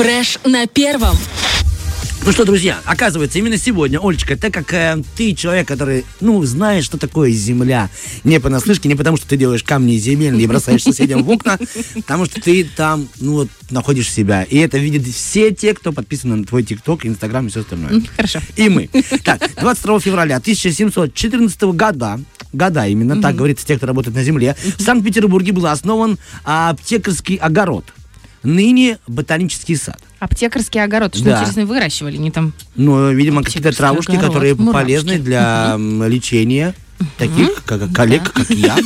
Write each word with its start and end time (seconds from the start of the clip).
Фреш 0.00 0.38
на 0.46 0.66
первом. 0.66 1.14
Ну 2.24 2.32
что, 2.32 2.46
друзья, 2.46 2.78
оказывается, 2.86 3.38
именно 3.38 3.58
сегодня, 3.58 4.00
Олечка, 4.02 4.34
так 4.34 4.50
как 4.50 4.72
э, 4.72 5.02
ты 5.14 5.34
человек, 5.34 5.68
который, 5.68 6.06
ну, 6.22 6.42
знаешь, 6.44 6.84
что 6.86 6.96
такое 6.96 7.30
земля, 7.32 7.90
не 8.24 8.40
понаслышке, 8.40 8.88
не 8.88 8.94
потому, 8.94 9.18
что 9.18 9.28
ты 9.28 9.36
делаешь 9.36 9.62
камни 9.62 9.96
земельные 9.96 10.44
и 10.44 10.46
бросаешь 10.46 10.84
соседям 10.84 11.22
в 11.22 11.30
окна, 11.30 11.58
потому 11.96 12.24
что 12.24 12.40
ты 12.40 12.64
там, 12.64 13.10
ну, 13.20 13.32
вот, 13.32 13.48
находишь 13.68 14.10
себя. 14.10 14.42
И 14.42 14.56
это 14.56 14.78
видят 14.78 15.06
все 15.06 15.50
те, 15.50 15.74
кто 15.74 15.92
подписан 15.92 16.30
на 16.30 16.46
твой 16.46 16.62
ТикТок, 16.62 17.04
Инстаграм 17.04 17.46
и 17.46 17.50
все 17.50 17.60
остальное. 17.60 18.02
Хорошо. 18.16 18.40
И 18.56 18.70
мы. 18.70 18.88
Так, 19.22 19.50
22 19.60 20.00
февраля 20.00 20.36
1714 20.38 21.60
года 21.62 22.18
года 22.52 22.86
именно, 22.86 23.20
так 23.20 23.36
говорится, 23.36 23.66
те, 23.66 23.76
кто 23.76 23.86
работает 23.86 24.16
на 24.16 24.24
земле, 24.24 24.56
в 24.78 24.82
Санкт-Петербурге 24.82 25.52
был 25.52 25.66
основан 25.66 26.18
аптекарский 26.44 27.36
огород, 27.36 27.84
ныне 28.42 28.98
ботанический 29.06 29.76
сад. 29.76 29.98
Аптекарский 30.18 30.82
огород. 30.82 31.14
Что, 31.14 31.24
Да. 31.24 31.38
интересно, 31.40 31.66
выращивали? 31.66 32.16
Не 32.16 32.30
там... 32.30 32.52
Ну, 32.76 33.10
видимо, 33.12 33.42
какие-то 33.42 33.72
травушки, 33.76 34.12
огород, 34.12 34.26
которые 34.28 34.54
мурашки. 34.54 34.72
полезны 34.84 35.18
для 35.18 35.76
лечения 36.08 36.74
таких 37.18 37.62
как, 37.64 37.92
коллег, 37.92 38.32
как 38.32 38.50
я. 38.50 38.76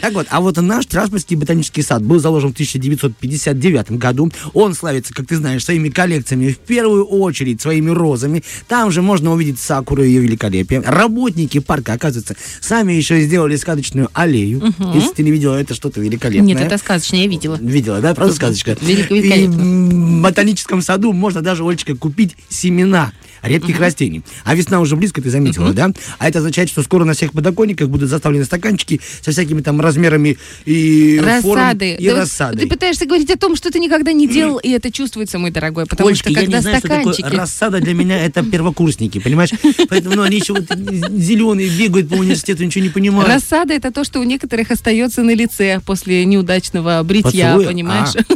Так 0.00 0.12
вот, 0.12 0.26
а 0.30 0.40
вот 0.40 0.56
наш 0.56 0.86
Траспольский 0.86 1.36
ботанический 1.36 1.82
сад 1.82 2.02
был 2.02 2.18
заложен 2.18 2.50
в 2.50 2.52
1959 2.52 3.92
году. 3.92 4.30
Он 4.54 4.74
славится, 4.74 5.14
как 5.14 5.26
ты 5.26 5.36
знаешь, 5.36 5.64
своими 5.64 5.88
коллекциями, 5.88 6.50
в 6.50 6.58
первую 6.58 7.04
очередь 7.04 7.60
своими 7.60 7.90
розами. 7.90 8.42
Там 8.68 8.90
же 8.90 9.02
можно 9.02 9.32
увидеть 9.32 9.58
сакуру 9.58 10.02
и 10.02 10.08
ее 10.08 10.20
великолепие. 10.20 10.80
Работники 10.80 11.58
парка, 11.58 11.94
оказывается, 11.94 12.36
сами 12.60 12.92
еще 12.92 13.20
сделали 13.20 13.56
сказочную 13.56 14.08
аллею. 14.12 14.74
Если 14.94 15.14
ты 15.14 15.22
не 15.22 15.30
видела, 15.30 15.56
это 15.56 15.74
что-то 15.74 16.00
великолепное. 16.00 16.54
Нет, 16.54 16.60
это 16.60 16.78
сказочно, 16.78 17.16
я 17.16 17.26
видела. 17.26 17.58
Видела, 17.60 18.00
да? 18.00 18.14
Правда 18.14 18.34
сказочка? 18.34 18.76
Великолепно. 18.80 19.56
в 19.56 20.22
ботаническом 20.22 20.82
саду 20.82 21.12
можно 21.12 21.42
даже, 21.42 21.64
Олечка, 21.64 21.94
купить 21.96 22.36
семена 22.48 23.12
редких 23.42 23.78
растений. 23.80 24.22
А 24.44 24.54
весна 24.54 24.80
уже 24.80 24.96
близко, 24.96 25.22
ты 25.22 25.30
заметила, 25.52 25.72
да? 25.72 25.90
А 26.18 26.28
это 26.28 26.38
означает, 26.38 26.68
что 26.68 26.82
скоро 26.82 27.04
на 27.04 27.12
всех 27.14 27.32
подоконниках 27.32 27.88
будут 27.88 28.08
заставлены 28.10 28.44
стаканчики 28.44 29.00
со 29.20 29.30
всякими 29.30 29.60
там 29.60 29.80
размерами 29.80 30.38
и 30.64 31.20
Рассады. 31.24 31.94
и 31.94 32.08
Да 32.08 32.16
рассадой. 32.16 32.62
Ты 32.62 32.68
пытаешься 32.68 33.06
говорить 33.06 33.30
о 33.30 33.38
том, 33.38 33.56
что 33.56 33.70
ты 33.70 33.78
никогда 33.78 34.12
не 34.12 34.28
делал, 34.28 34.58
и 34.58 34.70
это 34.70 34.90
чувствуется, 34.90 35.38
мой 35.38 35.50
дорогой. 35.50 35.86
Потому 35.86 36.08
Олечка, 36.08 36.30
что 36.30 36.38
я 36.38 36.44
когда 36.44 36.56
не 36.58 36.62
знаю, 36.62 36.78
что 36.78 36.86
стаканчики... 36.88 37.22
такое 37.22 37.38
рассада 37.40 37.80
для 37.80 37.94
меня 37.94 38.18
это 38.24 38.42
первокурсники, 38.42 39.18
понимаешь? 39.18 39.50
Поэтому 39.88 40.16
ну, 40.16 40.22
они 40.22 40.38
еще 40.38 40.54
вот 40.54 40.64
зеленые 41.10 41.68
бегают 41.68 42.08
по 42.08 42.14
университету, 42.14 42.64
ничего 42.64 42.84
не 42.84 42.90
понимают. 42.90 43.28
Рассада 43.28 43.74
это 43.74 43.90
то, 43.92 44.04
что 44.04 44.20
у 44.20 44.24
некоторых 44.24 44.70
остается 44.70 45.22
на 45.22 45.34
лице 45.34 45.80
после 45.84 46.24
неудачного 46.24 47.02
бритья, 47.02 47.52
Поцелуя? 47.54 47.66
понимаешь? 47.68 48.10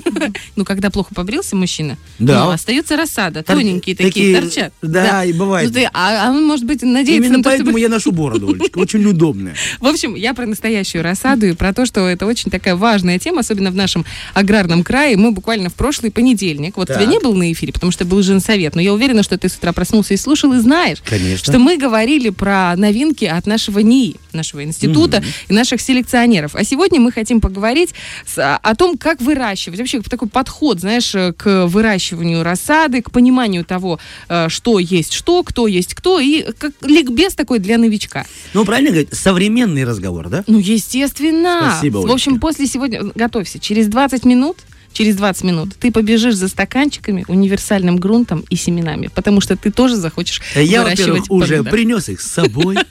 Ну, 0.56 0.64
когда 0.64 0.90
плохо 0.90 1.14
побрился 1.14 1.56
мужчина, 1.56 1.96
Да. 2.18 2.44
ну, 2.44 2.50
остается 2.50 2.96
рассада, 2.96 3.42
тоненькие 3.42 3.96
такие, 3.96 4.36
такие, 4.36 4.40
торчат. 4.40 4.72
да, 4.82 5.24
и 5.24 5.32
бывает. 5.32 5.68
Ну, 5.68 5.74
ты- 5.74 5.88
а, 5.94 6.26
а 6.26 6.30
он, 6.30 6.44
может 6.46 6.66
быть, 6.66 6.82
надеется 7.00 7.26
Именно 7.26 7.38
на 7.38 7.44
то, 7.44 7.50
поэтому 7.50 7.70
чтобы... 7.70 7.80
я 7.80 7.88
ношу 7.88 8.12
бороду, 8.12 8.48
Олечка, 8.50 8.78
очень 8.78 9.04
удобная. 9.04 9.54
В 9.80 9.86
общем, 9.86 10.14
я 10.14 10.34
про 10.34 10.46
настоящую 10.46 11.02
рассаду 11.02 11.46
и 11.46 11.52
про 11.52 11.72
то, 11.72 11.86
что 11.86 12.06
это 12.08 12.26
очень 12.26 12.50
такая 12.50 12.76
важная 12.76 13.18
тема, 13.18 13.40
особенно 13.40 13.70
в 13.70 13.74
нашем 13.74 14.04
аграрном 14.34 14.84
крае. 14.84 15.16
Мы 15.16 15.32
буквально 15.32 15.68
в 15.70 15.74
прошлый 15.74 16.10
понедельник, 16.10 16.76
вот 16.76 16.88
тебя 16.88 17.04
не 17.06 17.18
был 17.18 17.34
на 17.34 17.50
эфире, 17.52 17.72
потому 17.72 17.92
что 17.92 18.04
был 18.04 18.22
женсовет, 18.22 18.74
но 18.74 18.80
я 18.80 18.92
уверена, 18.92 19.22
что 19.22 19.36
ты 19.38 19.48
с 19.48 19.56
утра 19.56 19.72
проснулся 19.72 20.14
и 20.14 20.16
слушал, 20.16 20.52
и 20.52 20.58
знаешь, 20.58 20.98
Конечно. 21.04 21.52
что 21.52 21.58
мы 21.58 21.76
говорили 21.76 22.30
про 22.30 22.74
новинки 22.76 23.24
от 23.24 23.46
нашего 23.46 23.80
НИИ, 23.80 24.16
нашего 24.32 24.62
института 24.64 25.22
и 25.48 25.52
наших 25.52 25.80
селекционеров. 25.80 26.54
А 26.54 26.64
сегодня 26.64 27.00
мы 27.00 27.12
хотим 27.12 27.40
поговорить 27.40 27.90
с- 28.26 28.38
а, 28.38 28.58
о 28.62 28.74
том, 28.74 28.96
как 28.98 29.20
выращивать, 29.20 29.78
вообще 29.78 30.00
такой 30.00 30.28
подход, 30.28 30.80
знаешь, 30.80 31.14
э, 31.14 31.32
к 31.32 31.66
выращиванию 31.66 32.42
рассады, 32.42 33.02
к 33.02 33.10
пониманию 33.10 33.64
того, 33.64 33.98
э, 34.28 34.48
что 34.48 34.78
есть 34.78 35.12
что, 35.12 35.42
кто 35.42 35.66
есть 35.66 35.94
кто, 35.94 36.20
и 36.20 36.42
как 36.58 36.72
ликбез 36.90 37.34
такой 37.34 37.58
для 37.58 37.78
новичка. 37.78 38.26
Ну, 38.54 38.64
правильно 38.64 38.90
говорить, 38.90 39.14
современный 39.14 39.84
разговор, 39.84 40.28
да? 40.28 40.44
Ну, 40.46 40.58
естественно. 40.58 41.70
Спасибо, 41.72 41.98
В 41.98 42.10
общем, 42.10 42.32
Олечка. 42.32 42.46
после 42.46 42.66
сегодня... 42.66 43.02
Готовься. 43.14 43.58
Через 43.58 43.86
20 43.88 44.24
минут 44.24 44.56
Через 44.92 45.14
20 45.16 45.44
минут 45.44 45.76
ты 45.78 45.92
побежишь 45.92 46.34
за 46.34 46.48
стаканчиками, 46.48 47.24
универсальным 47.28 47.96
грунтом 47.96 48.44
и 48.50 48.56
семенами, 48.56 49.08
потому 49.14 49.40
что 49.40 49.56
ты 49.56 49.70
тоже 49.70 49.94
захочешь 49.96 50.42
Э, 50.56 50.64
Я, 50.64 50.82
выращивать 50.82 51.28
во-первых, 51.28 51.30
уже 51.30 51.62
принес 51.62 52.08
их 52.08 52.20
с 52.20 52.30
собой. 52.30 52.76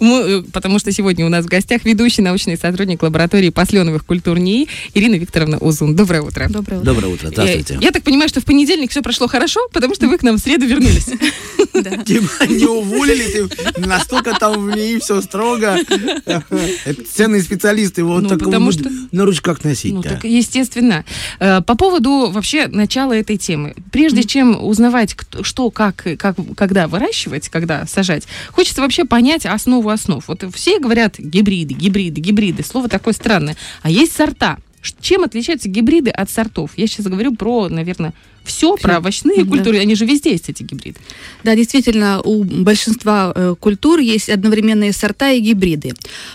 Э, 0.00 0.42
потому 0.52 0.78
что 0.78 0.92
сегодня 0.92 1.26
у 1.26 1.28
нас 1.28 1.44
в 1.44 1.48
гостях 1.48 1.84
ведущий 1.84 2.22
научный 2.22 2.56
сотрудник 2.56 3.02
лаборатории 3.02 3.50
посленовых 3.50 4.04
культур 4.06 4.38
НИИ 4.38 4.68
Ирина 4.94 5.16
Викторовна 5.16 5.58
Узун. 5.58 5.94
Доброе 5.94 6.22
утро. 6.22 6.46
Доброе 6.48 6.78
утро. 6.80 6.84
Доброе 6.92 7.08
утро, 7.08 7.28
здравствуйте. 7.28 7.74
Э, 7.74 7.78
Я 7.82 7.90
так 7.90 8.02
понимаю, 8.02 8.28
что 8.28 8.40
в 8.40 8.44
понедельник 8.44 8.90
все 8.90 9.02
прошло 9.02 9.28
хорошо, 9.28 9.60
потому 9.72 9.94
что 9.94 10.08
вы 10.08 10.16
к 10.18 10.22
нам 10.22 10.36
в 10.36 10.40
среду 10.40 10.66
вернулись. 10.66 11.06
Да. 11.82 11.96
Типа 12.04 12.44
не 12.48 12.66
уволили, 12.66 13.46
ты 13.74 13.80
настолько 13.86 14.34
там 14.38 14.66
в 14.70 14.76
ней 14.76 14.98
все 15.00 15.20
строго. 15.20 15.78
Это 16.26 17.04
ценные 17.10 17.42
специалисты, 17.42 18.04
вот 18.04 18.22
Ну, 18.24 18.28
так 18.28 18.40
что- 18.40 18.90
на 19.12 19.24
ручках 19.24 19.64
носить. 19.64 19.92
Ну, 19.94 20.02
так 20.02 20.24
естественно. 20.24 21.04
Э, 21.38 21.60
По 21.62 21.76
поводу 21.76 22.30
вообще 22.30 22.66
начала 22.68 23.12
этой 23.12 23.36
темы. 23.36 23.74
Прежде 23.92 24.24
чем 24.24 24.62
узнавать, 24.62 25.16
что, 25.42 25.70
как, 25.70 26.06
как, 26.18 26.36
когда 26.56 26.88
выращивать, 26.88 27.48
когда 27.48 27.86
сажать, 27.86 28.24
хочется 28.52 28.80
вообще 28.82 29.04
понять 29.04 29.46
основу 29.46 29.88
основ. 29.90 30.22
Вот 30.26 30.44
все 30.54 30.78
говорят 30.78 31.18
гибриды, 31.18 31.74
гибриды, 31.74 32.20
гибриды. 32.20 32.62
Слово 32.64 32.88
такое 32.88 33.14
странное. 33.14 33.56
А 33.82 33.90
есть 33.90 34.12
сорта. 34.16 34.58
Чем 35.00 35.24
отличаются 35.24 35.68
гибриды 35.68 36.10
от 36.10 36.30
сортов? 36.30 36.70
Я 36.76 36.86
сейчас 36.86 37.06
говорю 37.06 37.34
про, 37.34 37.68
наверное, 37.68 38.14
все, 38.44 38.76
про 38.76 38.98
овощные 38.98 39.44
Да. 39.44 39.50
культуры. 39.50 39.78
Они 39.78 39.94
же 39.94 40.04
везде 40.06 40.32
есть, 40.32 40.48
эти 40.48 40.62
гибриды. 40.62 40.98
Да, 41.44 41.54
действительно, 41.54 42.20
у 42.22 42.44
большинства 42.44 43.32
э, 43.34 43.54
культур 43.58 44.00
есть 44.00 44.28
одновременные 44.28 44.92
сорта 44.92 45.30
и 45.30 45.40
гибриды. 45.40 45.92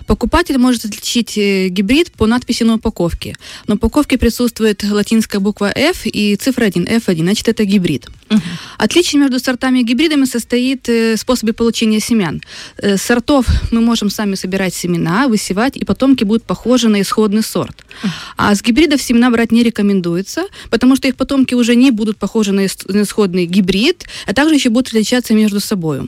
Покупатель 0.07 0.57
может 0.57 0.85
отличить 0.85 1.38
э, 1.38 1.67
гибрид 1.69 2.11
по 2.11 2.27
надписи 2.27 2.63
на 2.63 2.75
упаковке. 2.75 3.35
На 3.67 3.75
упаковке 3.75 4.17
присутствует 4.17 4.83
латинская 4.83 5.39
буква 5.39 5.71
F 5.75 6.05
и 6.05 6.35
цифра 6.35 6.65
1, 6.65 6.85
F1, 6.85 7.21
значит, 7.21 7.47
это 7.47 7.65
гибрид. 7.65 8.07
Отличие 8.77 9.21
между 9.21 9.39
сортами 9.39 9.79
и 9.79 9.83
гибридами 9.83 10.25
состоит 10.25 10.89
э, 10.89 11.15
в 11.15 11.19
способе 11.19 11.53
получения 11.53 11.99
семян. 11.99 12.41
Э, 12.77 12.97
сортов 12.97 13.45
мы 13.71 13.81
можем 13.81 14.09
сами 14.09 14.35
собирать 14.35 14.73
семена, 14.73 15.27
высевать, 15.27 15.77
и 15.77 15.85
потомки 15.85 16.23
будут 16.23 16.44
похожи 16.44 16.89
на 16.89 17.01
исходный 17.01 17.44
сорт. 17.44 17.85
А 18.38 18.53
с 18.55 18.61
гибридов 18.63 19.01
семена 19.01 19.29
брать 19.29 19.51
не 19.51 19.63
рекомендуется, 19.63 20.45
потому 20.69 20.95
что 20.95 21.07
их 21.07 21.15
потомки 21.15 21.53
уже 21.53 21.75
не 21.75 21.91
будут 21.95 22.17
похожи 22.17 22.51
на 22.51 22.66
ис- 22.66 22.85
на 22.94 23.01
исходный 23.01 23.45
гибрид, 23.47 24.03
а 24.28 24.33
также 24.33 24.56
еще 24.56 24.69
будут 24.69 24.88
отличаться 24.89 25.33
между 25.33 25.59
собой. 25.59 26.00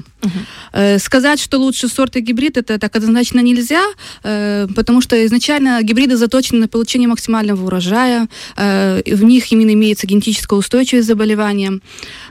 Э, 0.74 1.00
Сказать, 1.00 1.40
что 1.40 1.58
лучше 1.58 1.88
сорт 1.88 2.16
и 2.18 2.20
гибрид, 2.22 2.58
это 2.58 2.78
так 2.78 2.96
однозначно 2.96 3.40
нельзя, 3.42 3.84
э, 4.24 4.68
потому 4.76 5.02
что 5.02 5.16
изначально 5.26 5.82
гибриды 5.84 6.16
заточены 6.18 6.60
на 6.62 6.68
получение 6.68 7.08
максимального 7.08 7.66
урожая, 7.66 8.28
э, 8.58 9.02
в 9.16 9.24
них 9.24 9.52
именно 9.52 9.72
имеется 9.74 10.08
генетическая 10.08 10.56
устойчивость. 10.60 11.08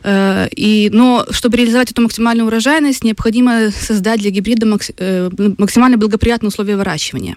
Э, 0.02 0.48
И, 0.56 0.90
но 0.92 1.26
чтобы 1.30 1.56
реализовать 1.56 1.90
эту 1.90 2.02
максимальную 2.02 2.46
урожайность, 2.46 3.04
необходимо 3.04 3.70
создать 3.70 4.20
для 4.20 4.30
гибрида 4.30 4.66
макс- 4.66 4.92
максимально 5.58 5.96
благоприятные 5.96 6.48
условия 6.48 6.76
выращивания. 6.76 7.36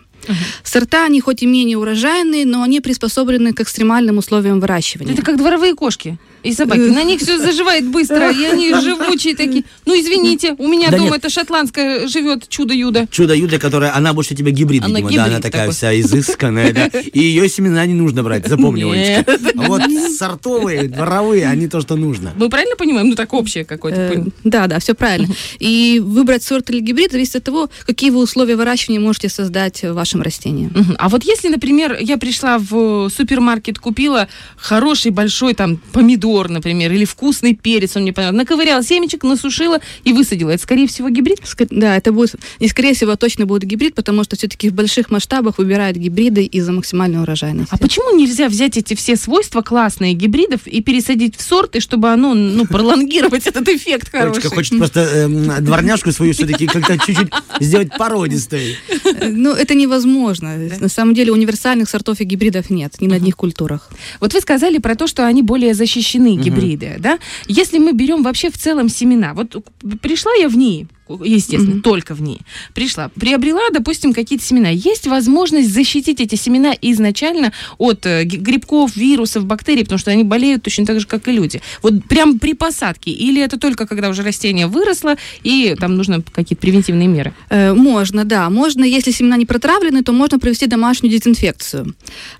Сорта, 0.63 1.05
они 1.05 1.21
хоть 1.21 1.43
и 1.43 1.45
менее 1.45 1.77
урожайные, 1.77 2.45
но 2.45 2.63
они 2.63 2.81
приспособлены 2.81 3.53
к 3.53 3.61
экстремальным 3.61 4.17
условиям 4.17 4.59
выращивания. 4.59 5.13
Это 5.13 5.21
как 5.21 5.37
дворовые 5.37 5.73
кошки 5.75 6.17
и 6.43 6.53
собаки. 6.53 6.79
Э. 6.79 6.91
На 6.91 7.03
них 7.03 7.19
все 7.19 7.37
заживает 7.37 7.85
быстро, 7.87 8.31
и 8.31 8.43
они 8.45 8.73
живучие 8.81 9.35
такие. 9.35 9.63
Ну, 9.85 9.99
извините, 9.99 10.55
у 10.57 10.67
меня 10.67 10.89
Да 10.89 10.97
дома 10.97 11.09
нет. 11.09 11.19
это 11.19 11.29
шотландская 11.29 12.07
живет 12.07 12.47
чудо-юдо. 12.47 13.07
Чудо-юдо, 13.11 13.59
которая, 13.59 13.95
она 13.95 14.13
больше 14.13 14.35
тебе 14.35 14.51
гибрид, 14.51 14.83
Она 14.83 14.99
видимо, 14.99 15.15
да, 15.15 15.23
она 15.23 15.29
гибрид 15.35 15.43
такая 15.43 15.61
такой. 15.63 15.75
вся 15.75 15.99
изысканная, 15.99 16.73
да. 16.73 16.85
И 17.13 17.19
ее 17.19 17.49
семена 17.49 17.85
не 17.85 17.93
нужно 17.93 18.23
брать, 18.23 18.47
запомни. 18.47 18.83
Олечка. 18.83 19.37
А 19.57 19.61
Вот 19.69 19.81
сортовые, 20.17 20.87
дворовые, 20.87 21.47
они 21.47 21.67
то, 21.67 21.81
что 21.81 21.95
нужно. 21.95 22.33
Мы 22.37 22.49
правильно 22.49 22.75
понимаем? 22.75 23.09
Ну, 23.09 23.15
так 23.15 23.33
общее 23.33 23.65
какое-то. 23.65 23.99
Э. 23.99 24.23
Да, 24.43 24.67
да, 24.67 24.79
все 24.79 24.93
правильно. 24.93 25.33
И 25.59 26.01
выбрать 26.03 26.43
сорт 26.43 26.69
или 26.69 26.79
гибрид 26.79 27.11
зависит 27.11 27.35
от 27.35 27.43
того, 27.43 27.69
какие 27.85 28.09
вы 28.11 28.19
условия 28.21 28.55
выращивания 28.55 28.99
можете 28.99 29.29
создать 29.29 29.81
в 29.83 29.93
вашем 29.93 30.08
растении. 30.21 30.69
Мгм. 30.73 30.95
А 30.97 31.09
вот 31.09 31.23
если, 31.23 31.47
например, 31.49 31.97
я 31.99 32.17
пришла 32.17 32.57
в 32.57 33.09
супермаркет, 33.09 33.79
купила 33.79 34.27
хороший 34.57 35.11
большой 35.11 35.53
там 35.53 35.77
помидор, 35.77 36.49
например, 36.49 36.91
или 36.91 37.05
вкусный 37.05 37.55
перец, 37.55 37.95
он 37.95 38.03
мне 38.03 38.13
понравился, 38.13 38.37
наковыряла 38.37 38.83
семечек, 38.83 39.23
насушила 39.23 39.79
и 40.03 40.13
высадила. 40.13 40.49
Это, 40.51 40.61
скорее 40.63 40.87
всего, 40.87 41.09
гибрид? 41.09 41.39
Ск- 41.39 41.67
Да, 41.69 41.95
это 41.95 42.11
будет, 42.11 42.35
и 42.59 42.67
скорее 42.67 42.93
всего 42.93 43.15
точно 43.15 43.45
будет 43.45 43.63
гибрид, 43.63 43.95
потому 43.95 44.23
что 44.23 44.35
все-таки 44.35 44.69
в 44.69 44.73
больших 44.73 45.09
масштабах 45.11 45.57
выбирают 45.57 45.97
гибриды 45.97 46.43
из-за 46.45 46.71
максимальной 46.71 47.21
урожайности. 47.21 47.73
А 47.73 47.77
почему 47.77 48.15
нельзя 48.17 48.47
взять 48.47 48.77
эти 48.77 48.93
все 48.95 49.15
свойства 49.15 49.61
классные 49.61 50.13
гибридов 50.13 50.65
и 50.65 50.81
пересадить 50.81 51.35
в 51.37 51.41
сорты, 51.41 51.79
чтобы 51.79 52.09
оно, 52.09 52.33
ну, 52.33 52.65
пролонгировать 52.65 53.45
этот 53.47 53.67
эффект 53.69 54.09
хороший? 54.11 54.31
Олечка 54.39 54.49
хочет 54.55 54.77
просто 54.77 54.99
эм, 55.01 55.63
дворняжку 55.63 56.11
свою 56.11 56.33
все-таки 56.33 56.65
как-то 56.67 56.97
чуть-чуть 56.97 57.29
сделать 57.59 57.89
породистой. 57.97 58.77
Э, 59.03 59.29
Ну, 59.29 59.51
это 59.53 59.73
невозможно 59.75 59.98
возможно. 59.99 60.57
На 60.79 60.89
самом 60.89 61.13
деле 61.13 61.31
универсальных 61.31 61.89
сортов 61.89 62.21
и 62.21 62.23
гибридов 62.23 62.69
нет 62.69 63.01
ни 63.01 63.07
на 63.07 63.15
одних 63.15 63.35
культурах. 63.35 63.89
Вот 64.19 64.33
вы 64.33 64.41
сказали 64.41 64.77
про 64.77 64.95
то, 64.95 65.07
что 65.07 65.25
они 65.27 65.43
более 65.43 65.73
защищены, 65.73 66.37
гибриды, 66.37 66.95
да? 66.99 67.19
Если 67.47 67.79
мы 67.79 67.91
берем 67.93 68.23
вообще 68.23 68.49
в 68.49 68.57
целом 68.57 68.89
семена, 68.89 69.33
вот 69.33 69.55
пришла 70.01 70.31
я 70.39 70.49
в 70.49 70.57
ней, 70.57 70.87
естественно, 71.23 71.75
Мгм. 71.75 71.81
только 71.81 72.13
в 72.13 72.21
ней, 72.21 72.39
пришла, 72.73 73.09
приобрела, 73.19 73.69
допустим, 73.73 74.13
какие-то 74.13 74.45
семена. 74.45 74.69
Есть 74.69 75.07
возможность 75.07 75.73
защитить 75.73 76.19
эти 76.21 76.35
семена 76.35 76.73
изначально 76.81 77.51
от 77.77 78.05
э, 78.05 78.23
грибков, 78.23 78.95
вирусов, 78.95 79.45
бактерий, 79.45 79.83
потому 79.83 79.99
что 79.99 80.11
они 80.11 80.23
болеют 80.23 80.63
точно 80.63 80.85
так 80.85 80.99
же, 80.99 81.07
как 81.07 81.27
и 81.27 81.31
люди. 81.31 81.61
Вот 81.81 82.05
прям 82.05 82.39
при 82.39 82.53
посадке? 82.53 83.11
Или 83.11 83.41
это 83.41 83.57
только 83.57 83.87
когда 83.87 84.09
уже 84.09 84.23
растение 84.23 84.67
выросло, 84.67 85.15
и 85.43 85.75
там 85.79 85.95
нужно 85.95 86.21
какие-то 86.21 86.61
превентивные 86.61 87.07
меры? 87.07 87.33
Э, 87.49 87.73
Можно, 87.73 88.25
да. 88.25 88.49
Можно, 88.49 88.83
если 88.83 89.11
семена 89.11 89.37
не 89.37 89.45
протравлены, 89.45 90.03
то 90.03 90.11
можно 90.11 90.39
провести 90.39 90.67
домашнюю 90.67 91.11
дезинфекцию. 91.11 91.95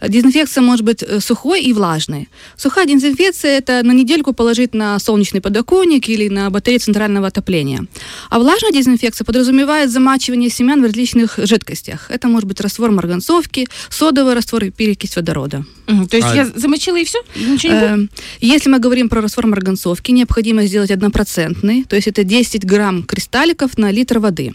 Дезинфекция 0.07 0.61
может 0.61 0.85
быть 0.85 1.01
э, 1.03 1.19
сухой 1.19 1.61
и 1.63 1.73
влажной. 1.73 2.27
Сухая 2.57 2.85
дезинфекция– 2.85 3.57
это 3.59 3.81
на 3.83 3.91
недельку 3.93 4.33
положить 4.33 4.73
на 4.73 4.99
солнечный 4.99 5.41
подоконник 5.41 6.09
или 6.09 6.29
на 6.29 6.49
батарею 6.49 6.79
центрального 6.79 7.27
отопления. 7.27 7.85
А 8.29 8.39
влажная 8.39 8.58
дезинфекция 8.71 9.25
подразумевает 9.25 9.91
замачивание 9.91 10.49
семян 10.49 10.81
в 10.81 10.85
различных 10.85 11.37
жидкостях. 11.37 12.09
Это 12.11 12.27
может 12.27 12.47
быть 12.47 12.59
раствор 12.61 12.91
марганцовки, 12.91 13.67
содовый 13.89 14.33
раствор 14.33 14.65
и 14.65 14.69
перекись 14.71 15.15
водорода. 15.15 15.65
Мгм. 15.87 16.07
То 16.07 16.17
есть 16.17 16.29
А- 16.29 16.35
я 16.35 16.45
замочила 16.45 16.97
и 16.97 17.03
все? 17.05 17.19
Ничего 17.35 17.73
не 17.73 17.79
будет? 17.79 18.11
Э, 18.11 18.17
Если 18.41 18.69
мы 18.69 18.79
говорим 18.79 19.09
про 19.09 19.21
раствор 19.21 19.47
марганцовки, 19.47 20.11
необходимо 20.11 20.65
сделать 20.65 20.91
однопроцентный, 20.91 21.83
то 21.83 21.95
есть 21.95 22.07
это 22.07 22.23
10 22.23 22.65
грамм 22.65 23.03
кристалликов 23.03 23.77
на 23.77 23.91
литр 23.91 24.19
воды. 24.19 24.53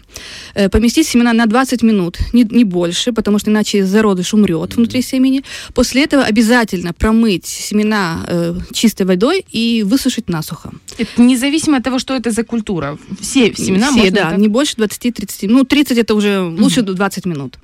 Э, 0.53 0.69
Поместить 0.69 1.07
семена 1.07 1.33
на 1.33 1.45
20 1.45 1.83
минут, 1.83 2.17
не, 2.33 2.43
не 2.43 2.63
больше, 2.63 3.11
потому 3.11 3.39
что 3.39 3.51
иначе 3.51 3.85
зародыш 3.85 4.33
умрет 4.33 4.75
внутри 4.75 5.01
семени. 5.01 5.43
После 5.73 6.03
этого 6.03 6.23
обязательно 6.23 6.93
промыть 6.93 7.45
семена 7.45 8.25
э, 8.27 8.55
чистой 8.73 9.05
водой 9.05 9.45
и 9.51 9.83
высушить 9.83 10.29
насухо. 10.29 10.71
Это 10.97 11.21
независимо 11.21 11.77
от 11.77 11.83
того, 11.83 11.99
что 11.99 12.13
это 12.15 12.31
за 12.31 12.43
культура. 12.43 12.97
Все 13.19 13.53
семена 13.55 13.91
Все, 13.95 14.03
можно 14.11 14.15
да, 14.15 14.29
так- 14.31 14.39
не 14.39 14.47
больше 14.47 14.75
20-30. 14.77 15.47
Ну, 15.47 15.63
30 15.63 15.97
это 15.97 16.15
уже 16.15 16.39
лучше 16.41 16.81
20 16.81 17.25
минут. 17.25 17.57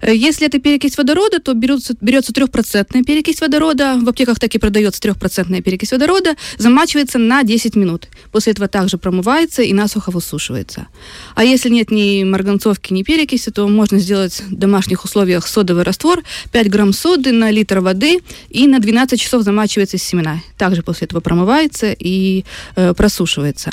Э, 0.00 0.14
Если 0.14 0.46
это 0.46 0.58
перекись 0.58 0.96
водорода, 0.98 1.38
то 1.40 1.54
берется, 1.54 1.94
берется 2.00 2.32
трехпроцентная 2.32 3.02
перекись 3.04 3.40
водорода. 3.40 3.98
В 4.02 4.08
аптеках 4.08 4.38
так 4.38 4.54
и 4.54 4.58
продается 4.58 5.00
трехпроцентная 5.00 5.60
перекись 5.62 5.92
водорода. 5.92 6.34
Замачивается 6.58 7.18
на 7.18 7.42
10 7.42 7.76
минут. 7.76 8.08
После 8.32 8.52
этого 8.52 8.68
также 8.68 8.98
промывается 8.98 9.62
и 9.62 9.72
насухо 9.72 10.10
высушивается. 10.10 10.86
А 11.34 11.44
если 11.44 11.68
нет 11.70 11.90
ни 11.90 12.24
марганцовки, 12.24 12.92
ни 12.92 13.02
перекиси, 13.02 13.50
то 13.50 13.66
можно 13.68 13.98
сделать 13.98 14.42
в 14.48 14.54
домашних 14.54 15.04
условиях 15.04 15.46
содовый 15.46 15.82
раствор. 15.84 16.22
5 16.52 16.68
грамм 16.70 16.92
соды 16.92 17.32
на 17.32 17.50
литр 17.50 17.80
воды 17.80 18.20
и 18.50 18.66
на 18.66 18.78
12 18.78 19.20
часов 19.20 19.42
замачивается 19.42 19.98
семена. 19.98 20.40
Также 20.56 20.82
после 20.82 21.06
этого 21.06 21.20
промывается 21.20 21.92
и 21.98 22.44
э, 22.76 22.94
просушивается. 22.94 23.72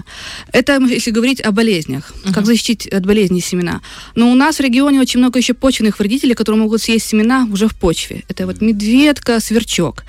Это 0.51 0.79
если 0.81 1.11
говорить 1.11 1.41
о 1.41 1.51
болезнях. 1.85 2.13
Как 2.33 2.45
защитить 2.45 2.87
от 2.87 3.05
болезней 3.05 3.41
семена. 3.41 3.81
Но 4.15 4.31
у 4.31 4.35
нас 4.35 4.57
в 4.57 4.61
регионе 4.61 4.99
очень 4.99 5.19
много 5.19 5.39
еще 5.39 5.53
почвенных 5.53 5.99
вредителей, 5.99 6.35
которые 6.35 6.61
могут 6.61 6.81
съесть 6.81 7.05
семена 7.05 7.47
уже 7.51 7.67
в 7.67 7.75
почве. 7.75 8.23
Это 8.27 8.45
вот 8.45 8.61
медведка, 8.61 9.39
сверчок. 9.39 10.03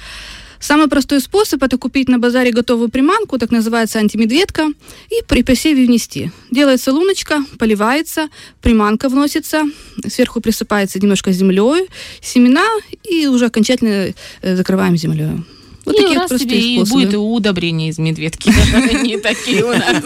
Самый 0.58 0.88
простой 0.88 1.20
способ 1.20 1.62
это 1.62 1.76
купить 1.76 2.08
на 2.08 2.19
базаре 2.19 2.50
готовую 2.50 2.88
приманку, 2.88 3.38
так 3.38 3.50
называется 3.50 3.99
антимедведка, 3.99 4.69
и 5.11 5.23
при 5.28 5.43
посеве 5.43 5.84
внести. 5.84 6.31
Делается 6.50 6.93
луночка, 6.93 7.44
поливается, 7.58 8.28
приманка 8.62 9.08
вносится, 9.08 9.64
сверху 10.08 10.40
присыпается 10.40 10.99
немножко 10.99 11.31
землей, 11.31 11.88
семена 12.23 12.67
и 13.05 13.26
уже 13.26 13.46
окончательно 13.46 14.14
э, 14.43 14.56
закрываем 14.56 14.96
землей. 14.96 15.44
Вот 15.86 15.94
И 15.94 15.98
такие 15.98 16.18
раз 16.18 16.30
вот 16.32 16.40
тебе 16.40 16.50
простые 16.50 16.74
и 16.74 16.76
способы. 16.78 17.00
будет 17.00 17.14
и 17.14 17.16
удобрение 17.16 17.88
из 17.90 17.98
медведки. 17.98 18.52
Они 18.74 19.18
такие 19.18 19.64
у 19.64 19.68
нас 19.68 20.02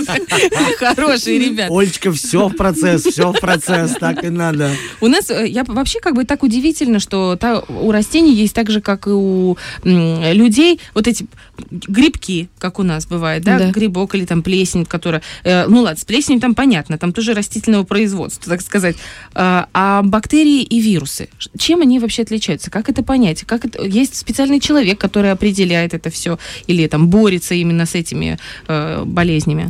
хорошие 0.77 1.39
ребята. 1.39 1.75
Олечка, 1.75 2.13
все 2.13 2.49
в 2.49 2.55
процесс, 2.55 3.03
все 3.03 3.33
в 3.33 3.41
процесс, 3.41 3.93
так 3.99 4.23
и 4.23 4.29
надо. 4.29 4.71
У 5.01 5.09
нас, 5.09 5.31
э, 5.31 5.49
я 5.49 5.65
вообще 5.65 6.01
как 6.01 6.15
бы 6.15 6.25
так 6.25 6.43
удивительно, 6.43 7.01
что 7.01 7.39
у 7.69 7.91
растений 7.91 8.35
есть 8.35 8.55
так 8.55 8.71
же, 8.71 8.83
как 8.83 9.07
и 9.07 9.11
у 9.11 9.57
людей, 9.83 10.81
вот 10.95 11.09
эти 11.09 11.27
грибки, 11.71 12.51
как 12.59 12.79
у 12.79 12.83
нас 12.83 13.07
бывает, 13.07 13.43
да, 13.43 13.71
грибок 13.71 14.15
или 14.15 14.27
там 14.27 14.43
плесень, 14.43 14.85
которая, 14.85 15.23
э, 15.45 15.67
ну 15.67 15.81
ладно, 15.81 15.99
с 15.99 16.05
плесенью 16.05 16.41
там 16.41 16.55
понятно, 16.55 16.99
там 16.99 17.15
тоже 17.15 17.33
растительного 17.33 17.85
производства, 17.85 18.51
так 18.51 18.61
сказать. 18.61 18.97
А, 19.33 19.69
а 19.73 20.03
бактерии 20.03 20.63
и 20.63 20.81
вирусы, 20.81 21.31
чем 21.59 21.81
они 21.81 21.99
вообще 21.99 22.23
отличаются? 22.23 22.71
Как 22.71 22.91
это 22.91 23.03
понять? 23.03 23.45
Как 23.45 23.65
это... 23.65 23.83
Есть 23.83 24.17
специальный 24.17 24.61
человек, 24.61 25.01
который 25.01 25.33
определяет 25.33 25.70
это 25.75 26.11
все 26.11 26.39
или 26.67 26.87
там 26.89 27.09
борется 27.09 27.55
именно 27.55 27.87
с 27.87 27.95
этими 27.95 28.39
э, 28.69 29.05
болезнями? 29.05 29.69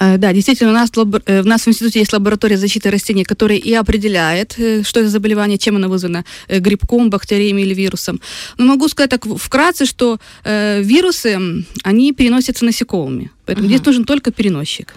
Э, 0.00 0.18
Да, 0.18 0.32
действительно, 0.32 0.70
у 0.70 0.74
нас, 0.74 0.90
э, 1.26 1.40
у 1.40 1.44
нас 1.44 1.66
в 1.66 1.68
институте 1.68 2.00
есть 2.00 2.12
лаборатория 2.12 2.56
защиты 2.56 2.90
растений, 2.90 3.24
которая 3.24 3.58
и 3.58 3.72
определяет, 3.74 4.58
э, 4.58 4.82
что 4.82 5.00
это 5.00 5.08
заболевание, 5.08 5.58
чем 5.58 5.76
оно 5.76 5.88
вызвано, 5.88 6.24
грибком, 6.48 7.10
бактериями 7.10 7.62
или 7.62 7.74
вирусом. 7.74 8.20
Но 8.58 8.66
могу 8.66 8.88
сказать 8.88 9.10
так 9.10 9.26
вкратце, 9.26 9.86
что 9.86 10.18
э, 10.44 10.82
вирусы, 10.82 11.38
они 11.84 12.12
переносятся 12.12 12.64
насекомыми. 12.64 13.30
Поэтому 13.46 13.68
здесь 13.68 13.84
нужен 13.84 14.04
только 14.04 14.30
переносчик. 14.30 14.94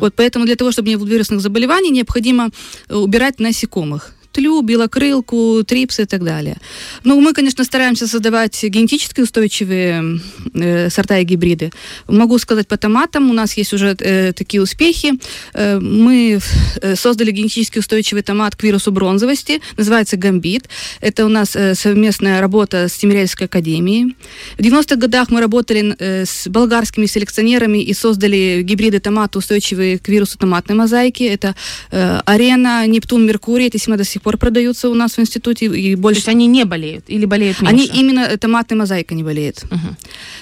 Вот 0.00 0.14
поэтому 0.16 0.46
для 0.46 0.54
того, 0.56 0.72
чтобы 0.72 0.88
не 0.88 0.96
было 0.96 1.06
вирусных 1.06 1.40
заболеваний, 1.40 1.90
необходимо 1.90 2.50
убирать 2.88 3.40
насекомых. 3.40 4.14
Тлю, 4.32 4.60
белокрылку, 4.62 5.64
трипсы 5.64 6.02
и 6.02 6.06
так 6.06 6.22
далее. 6.22 6.58
Ну, 7.04 7.20
мы, 7.20 7.32
конечно, 7.32 7.64
стараемся 7.64 8.06
создавать 8.06 8.62
генетически 8.62 9.22
устойчивые 9.22 10.20
э, 10.54 10.90
сорта 10.90 11.18
и 11.18 11.24
гибриды. 11.24 11.72
Могу 12.06 12.38
сказать 12.38 12.68
по 12.68 12.76
томатам, 12.76 13.30
у 13.30 13.32
нас 13.32 13.56
есть 13.56 13.72
уже 13.72 13.96
э, 13.98 14.32
такие 14.32 14.62
успехи. 14.62 15.14
Э, 15.54 15.78
мы 15.80 16.40
э, 16.82 16.96
создали 16.96 17.30
генетически 17.30 17.78
устойчивый 17.78 18.22
томат 18.22 18.54
к 18.54 18.62
вирусу 18.62 18.92
бронзовости, 18.92 19.60
называется 19.76 20.16
гамбит. 20.16 20.68
Это 21.00 21.24
у 21.24 21.28
нас 21.28 21.56
э, 21.56 21.74
совместная 21.74 22.40
работа 22.40 22.88
с 22.88 22.98
Тимирязевской 22.98 23.46
академией. 23.46 24.16
В 24.58 24.60
90-х 24.60 24.96
годах 24.96 25.30
мы 25.30 25.40
работали 25.40 25.94
э, 25.98 26.24
с 26.26 26.48
болгарскими 26.48 27.06
селекционерами 27.06 27.78
и 27.78 27.94
создали 27.94 28.62
гибриды 28.62 29.00
томата, 29.00 29.38
устойчивые 29.38 29.98
к 29.98 30.08
вирусу 30.08 30.38
томатной 30.38 30.76
мозаики. 30.76 31.22
Это 31.24 31.54
э, 31.90 32.20
арена, 32.24 32.86
Нептун, 32.86 33.26
Меркурий. 33.26 33.66
Эти 33.66 33.76
семена 33.78 33.98
до 33.98 34.04
сих 34.18 34.22
пор 34.22 34.36
продаются 34.36 34.88
у 34.88 34.94
нас 34.94 35.16
в 35.16 35.20
институте 35.20 35.66
и 35.66 35.94
То 35.94 36.00
больше 36.00 36.18
есть 36.18 36.28
они 36.28 36.46
не 36.46 36.64
болеют 36.64 37.04
или 37.08 37.24
болеют 37.24 37.62
меньше? 37.62 37.74
они 37.74 38.00
именно 38.00 38.36
томатной 38.36 38.76
мозаикой 38.76 39.16
не 39.16 39.22
болеют. 39.22 39.64
Мгм. 39.70 39.96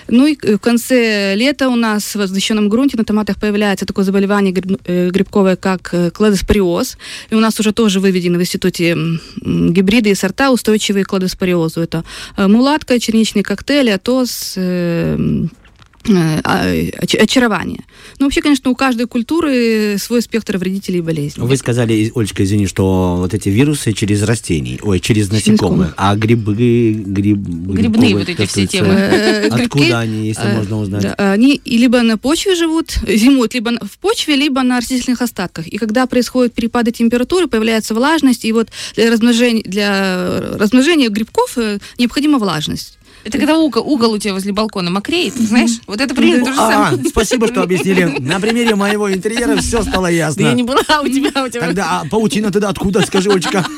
Ну 0.09 0.27
и 0.27 0.37
в 0.37 0.59
конце 0.59 1.35
лета 1.35 1.69
у 1.69 1.77
нас 1.77 2.15
в 2.15 2.17
возвещенном 2.17 2.69
грунте 2.69 2.97
на 2.97 3.05
томатах 3.05 3.37
появляется 3.37 3.85
такое 3.85 4.05
заболевание 4.05 4.55
э, 4.85 5.11
грибковое, 5.11 5.57
как 5.57 5.91
э, 5.93 6.11
кладоспориоз. 6.11 6.97
И 7.31 7.35
у 7.35 7.41
нас 7.41 7.61
уже 7.61 7.73
тоже 7.73 8.01
выведены 8.01 8.39
в 8.39 8.41
институте 8.41 8.97
гибриды 9.43 10.11
и 10.11 10.15
сорта, 10.15 10.51
устойчивые 10.51 11.05
к 11.05 11.09
кладоспориозу. 11.09 11.81
Это 11.81 12.05
э, 12.37 12.47
мулатка, 12.47 12.99
черничный 12.99 13.43
коктейль, 13.43 13.91
атос, 13.91 14.55
очарование. 16.09 17.85
Ну, 18.19 18.27
вообще, 18.27 18.41
конечно, 18.43 18.71
у 18.71 18.75
каждой 18.75 19.07
культуры 19.07 19.97
свой 19.99 20.23
спектр 20.23 20.59
вредителей 20.59 20.99
и 20.99 21.03
болезней. 21.03 21.45
Вы 21.45 21.57
сказали, 21.57 22.13
Олечка, 22.15 22.45
извини, 22.45 22.67
что 22.67 23.17
вот 23.19 23.35
эти 23.35 23.49
вирусы 23.49 23.93
через 23.93 24.23
растений, 24.23 24.79
ой, 24.83 25.01
через 25.01 25.31
насекомых, 25.31 25.95
а 25.97 26.15
грибы, 26.17 26.55
гриб, 26.93 27.39
Грибные 27.39 28.17
вот 28.17 28.29
эти 28.29 28.47
все 28.47 28.67
темы. 28.67 28.89
Э, 28.89 29.49
Откуда 29.49 30.01
они, 30.01 30.29
если 30.29 30.45
э, 30.45 30.57
можно 30.57 30.79
узнать? 30.79 31.15
Они 31.19 31.61
либо 31.65 32.03
на 32.03 32.19
почве 32.19 32.55
живут, 32.55 32.91
зимуют, 33.07 33.55
либо 33.55 33.73
в 33.83 33.99
почве, 33.99 34.37
либо 34.37 34.63
на 34.63 34.79
растительных 34.79 35.23
остатках. 35.23 35.67
И 35.67 35.79
когда 35.79 36.07
происходят 36.07 36.55
перепады 36.55 36.93
температуры, 36.93 37.47
появляется 37.47 37.95
влажность, 37.95 38.45
и 38.45 38.53
вот 38.53 38.69
для 38.95 39.11
размножения, 39.11 39.63
для 39.63 40.41
размножения 40.55 41.09
грибков 41.09 41.59
э, 41.59 41.79
необходима 41.99 42.39
влажность. 42.39 42.99
Это 43.27 43.39
когда 43.39 43.59
угол, 43.59 43.83
угол 43.85 44.13
у 44.13 44.19
тебя 44.19 44.35
возле 44.35 44.53
балкона 44.53 44.89
мокреет, 44.91 45.35
знаешь? 45.35 45.81
Вот 45.89 46.01
это 46.01 46.15
примерно 46.15 46.45
то 46.47 46.53
же 46.53 46.61
А, 46.61 46.71
самое. 46.91 47.05
спасибо, 47.09 47.49
что 47.49 47.63
объяснили. 47.63 48.05
На 48.21 48.39
примере 48.39 48.77
моего 48.77 49.13
интерьера 49.13 49.57
все 49.57 49.83
стало 49.83 50.07
Да 50.07 50.11
я 50.11 50.27
ясно. 50.27 50.53
не 50.53 50.63
была 50.63 50.79
у 51.03 51.09
тебя, 51.09 51.45
у 51.45 51.49
тебя. 51.49 51.61
Тогда 51.67 52.01
а 52.03 52.09
паутина 52.09 52.53
тогда 52.53 52.69
откуда, 52.69 53.03
скажи, 53.05 53.29
Олечка? 53.31 53.67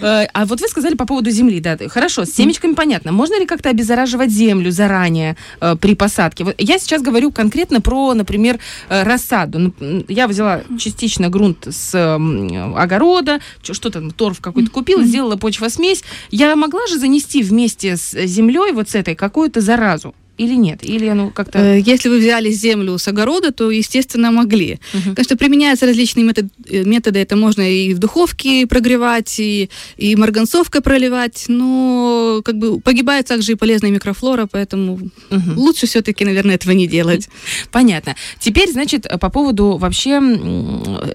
Э, 0.00 0.26
А 0.32 0.44
вот 0.46 0.60
вы 0.60 0.68
сказали 0.68 0.94
по 0.94 1.06
поводу 1.06 1.30
земли, 1.30 1.60
да, 1.60 1.76
хорошо, 1.88 2.24
с 2.24 2.30
семечками 2.30 2.72
понятно. 2.74 3.12
Можно 3.12 3.38
ли 3.38 3.46
как-то 3.46 3.70
обеззараживать 3.70 4.30
землю 4.30 4.70
заранее 4.70 5.36
э, 5.60 5.76
при 5.76 5.94
посадке? 5.94 6.44
Вот 6.44 6.54
я 6.58 6.78
сейчас 6.78 7.02
говорю 7.02 7.30
конкретно 7.30 7.80
про, 7.80 8.14
например, 8.14 8.58
э, 8.88 9.02
рассаду. 9.02 9.74
Я 10.08 10.26
взяла 10.28 10.62
частично 10.78 11.28
грунт 11.28 11.68
с 11.70 11.94
м, 11.94 12.76
огорода, 12.76 13.40
что 13.62 13.90
там, 13.90 14.10
торф 14.10 14.40
какой-то 14.40 14.70
купила, 14.70 15.02
сделала 15.04 15.36
почвосмесь. 15.36 16.02
Я 16.30 16.56
могла 16.56 16.86
же 16.86 16.98
занести 16.98 17.42
вместе 17.42 17.73
с 17.82 18.12
землей, 18.26 18.72
вот 18.72 18.88
с 18.88 18.94
этой, 18.94 19.14
какую-то 19.14 19.60
заразу? 19.60 20.14
Или 20.38 20.54
нет? 20.54 20.80
Или 20.82 21.06
оно 21.06 21.30
как-то... 21.30 21.58
Э, 21.58 21.80
Если 21.80 22.08
вы 22.08 22.18
взяли 22.18 22.50
землю 22.50 22.98
с 22.98 23.06
огорода, 23.08 23.52
то, 23.52 23.70
естественно, 23.70 24.30
могли. 24.32 24.78
Мгм. 24.92 25.14
Конечно, 25.14 25.36
применяются 25.36 25.86
различные 25.86 26.24
метод- 26.24 26.50
э, 26.68 26.84
методы. 26.84 27.18
Это 27.20 27.36
можно 27.36 27.62
и 27.62 27.94
в 27.94 27.98
духовке 27.98 28.66
прогревать, 28.66 29.38
и, 29.38 29.70
и 29.96 30.16
марганцовкой 30.16 30.80
проливать, 30.80 31.44
но 31.48 32.42
как 32.44 32.56
бы 32.58 32.80
погибает 32.80 33.26
также 33.26 33.52
и 33.52 33.54
полезная 33.54 33.90
микрофлора, 33.90 34.46
поэтому 34.50 34.98
Мгм. 35.30 35.58
лучше 35.58 35.86
все-таки, 35.86 36.24
наверное, 36.24 36.56
этого 36.56 36.72
не 36.72 36.86
делать. 36.86 37.28
Понятно. 37.70 38.14
Теперь, 38.40 38.70
значит, 38.72 39.06
по 39.20 39.30
поводу 39.30 39.76
вообще 39.78 40.20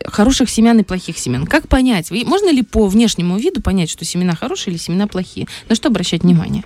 хороших 0.06 0.50
семян 0.50 0.80
и 0.80 0.84
плохих 0.84 1.18
семян. 1.18 1.46
Как 1.46 1.68
понять? 1.68 2.12
Можно 2.12 2.52
ли 2.52 2.62
по 2.62 2.88
внешнему 2.88 3.38
виду 3.38 3.62
понять, 3.62 3.90
что 3.90 4.06
семена 4.06 4.36
хорошие 4.36 4.74
или 4.74 4.80
семена 4.80 5.08
плохие? 5.08 5.48
На 5.68 5.76
что 5.76 5.90
обращать 5.90 6.24
внимание? 6.24 6.64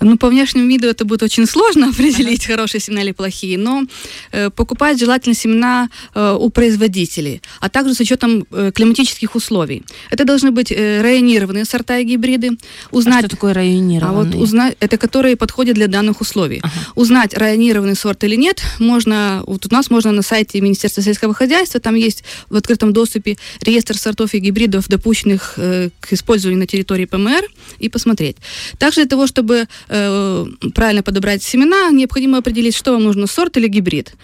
Ну, 0.00 0.16
по 0.16 0.28
внешнему 0.28 0.68
виду 0.68 0.86
это 0.86 1.04
будет 1.04 1.22
очень 1.22 1.46
сложно 1.46 1.88
определить, 1.90 2.46
хорошие 2.46 2.80
семена 2.80 3.02
или 3.02 3.12
плохие, 3.12 3.58
но 3.58 3.84
э, 4.32 4.50
покупать 4.50 4.98
желательно 4.98 5.34
семена 5.34 5.88
э, 6.14 6.36
у 6.38 6.50
производителей, 6.50 7.42
а 7.60 7.68
также 7.68 7.94
с 7.94 8.00
учетом 8.00 8.46
э, 8.50 8.70
климатических 8.74 9.34
условий. 9.34 9.82
Это 10.10 10.24
должны 10.24 10.50
быть 10.50 10.72
э, 10.72 11.02
районированные 11.02 11.64
сорта 11.64 11.98
и 11.98 12.04
гибриды. 12.04 12.50
А 12.50 12.96
Узнать, 12.96 13.26
что 13.26 13.28
такое 13.28 13.52
а 13.52 13.54
районированные? 13.54 14.32
вот 14.32 14.42
узнать, 14.42 14.76
это 14.80 14.96
которые 14.96 15.36
подходят 15.36 15.74
для 15.74 15.86
данных 15.86 16.20
условий. 16.20 16.60
Ага. 16.62 16.72
Узнать, 16.94 17.34
районированный 17.34 17.96
сорт 17.96 18.24
или 18.24 18.36
нет, 18.36 18.62
можно, 18.78 19.42
вот 19.46 19.66
у 19.66 19.74
нас 19.74 19.90
можно 19.90 20.12
на 20.12 20.22
сайте 20.22 20.60
Министерства 20.60 21.02
сельского 21.02 21.34
хозяйства, 21.34 21.80
там 21.80 21.94
есть 21.94 22.24
в 22.48 22.56
открытом 22.56 22.92
доступе 22.92 23.36
реестр 23.60 23.96
сортов 23.96 24.34
и 24.34 24.38
гибридов, 24.38 24.88
допущенных 24.88 25.54
э, 25.56 25.90
к 26.00 26.12
использованию 26.12 26.60
на 26.60 26.66
территории 26.66 27.04
ПМР, 27.04 27.44
и 27.78 27.88
посмотреть. 27.88 28.36
Также 28.78 29.02
для 29.02 29.08
того, 29.08 29.26
чтобы 29.26 29.68
правильно 29.86 31.02
подобрать 31.02 31.42
семена, 31.42 31.90
необходимо 31.90 32.38
определить, 32.38 32.76
что 32.76 32.92
вам 32.92 33.04
нужно, 33.04 33.26
сорт 33.26 33.56
или 33.56 33.68
гибрид. 33.68 34.14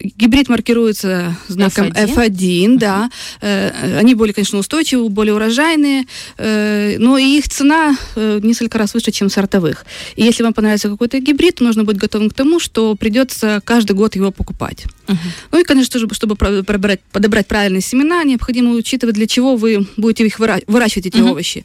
Гибрид 0.00 0.48
маркируется 0.48 1.36
знаком 1.48 1.88
F1? 1.88 2.14
F1, 2.28 2.78
да. 2.78 3.10
Э, 3.40 3.98
Они 3.98 4.14
более, 4.14 4.34
конечно, 4.34 4.58
устойчивые, 4.58 5.08
более 5.08 5.34
урожайные, 5.34 6.04
э, 6.38 6.96
но 6.98 7.16
и 7.18 7.38
их 7.38 7.48
цена 7.48 7.96
э, 8.14 8.40
несколько 8.42 8.78
раз 8.78 8.94
выше, 8.94 9.10
чем 9.10 9.30
сортовых. 9.30 9.86
И 10.16 10.22
если 10.22 10.42
вам 10.42 10.52
понравится 10.54 10.88
какой-то 10.88 11.18
гибрид, 11.20 11.56
то 11.56 11.64
нужно 11.64 11.84
быть 11.84 11.96
готовым 11.96 12.30
к 12.30 12.34
тому, 12.34 12.60
что 12.60 12.94
придется 12.94 13.60
каждый 13.64 13.92
год 13.92 14.16
его 14.16 14.30
покупать. 14.30 14.84
Мгм. 15.08 15.18
Ну 15.52 15.60
и, 15.60 15.64
конечно 15.64 15.98
же, 15.98 16.06
чтобы 16.12 16.36
пробрать- 16.36 17.00
подобрать 17.12 17.46
правильные 17.46 17.80
семена, 17.80 18.22
необходимо 18.24 18.72
учитывать, 18.72 19.14
для 19.14 19.26
чего 19.26 19.56
вы 19.56 19.86
будете 19.96 20.26
их 20.26 20.38
выра- 20.38 20.62
выращивать, 20.66 21.06
эти 21.06 21.18
Мгм. 21.18 21.30
овощи. 21.30 21.64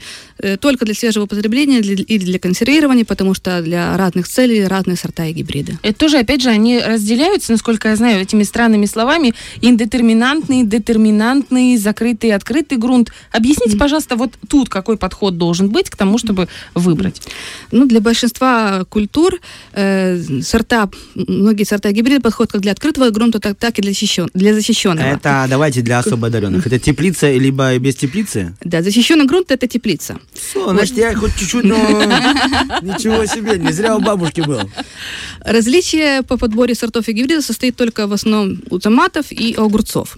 Только 0.60 0.86
для 0.86 0.94
свежего 0.94 1.26
потребления 1.26 1.82
для- 1.82 1.96
или 1.96 2.24
для 2.24 2.40
консервирования, 2.40 3.04
потому 3.06 3.34
что 3.34 3.62
для 3.62 3.98
разных 3.98 4.28
целей 4.28 4.66
разные 4.66 4.96
сорта 4.96 5.26
и 5.26 5.34
гибриды. 5.34 5.78
Это 5.84 5.94
тоже, 6.00 6.18
опять 6.20 6.42
же, 6.42 6.50
они 6.50 6.80
разделяются, 6.80 7.52
насколько 7.52 7.90
я 7.90 7.96
знаю, 7.96 8.21
этими 8.22 8.44
странными 8.44 8.86
словами. 8.86 9.34
Индетерминантный, 9.62 10.64
детерминантный, 10.64 11.78
закрытый, 11.78 12.32
открытый 12.32 12.78
грунт. 12.78 13.12
Объясните, 13.32 13.78
пожалуйста, 13.78 14.16
вот 14.16 14.32
тут 14.48 14.70
какой 14.70 14.98
подход 14.98 15.38
должен 15.38 15.70
быть 15.70 15.90
к 15.90 15.96
тому, 15.96 16.18
чтобы 16.18 16.48
выбрать. 16.76 17.22
Ну, 17.72 17.86
для 17.86 18.02
большинства 18.02 18.86
культур 18.90 19.40
э, 19.74 20.22
сорта, 20.42 20.90
многие 21.16 21.64
сорта 21.64 21.92
гибриды 21.92 22.22
подходят 22.22 22.52
как 22.52 22.62
для 22.62 22.72
открытого 22.72 23.10
грунта, 23.10 23.40
так, 23.40 23.58
так 23.58 23.80
и 23.80 23.82
для, 23.82 23.92
защищен, 23.92 24.30
для 24.34 24.54
защищенного. 24.54 25.08
Это 25.08 25.46
давайте 25.50 25.82
для 25.82 26.00
особо 26.00 26.28
одаренных. 26.28 26.66
Это 26.68 26.80
теплица 26.80 27.32
либо 27.32 27.78
без 27.78 27.96
теплицы? 27.96 28.56
Да, 28.64 28.82
защищенный 28.82 29.26
грунт 29.26 29.52
это 29.52 29.68
теплица. 29.68 30.18
Все, 30.34 30.70
значит, 30.72 30.98
я 30.98 31.16
хоть 31.16 31.36
чуть-чуть, 31.36 31.64
но 31.64 31.76
ничего 32.82 33.26
себе, 33.26 33.58
не 33.58 33.72
зря 33.72 33.96
у 33.96 34.00
бабушки 34.00 34.42
был. 34.42 34.62
Различие 35.40 36.24
по 36.24 36.38
подборе 36.38 36.76
сортов 36.76 37.08
и 37.08 37.14
гибридов 37.14 37.46
состоит 37.46 37.76
только 37.76 38.08
в 38.12 38.14
основном 38.14 38.60
у 38.70 38.78
томатов 38.80 39.32
и 39.32 39.56
огурцов. 39.58 40.18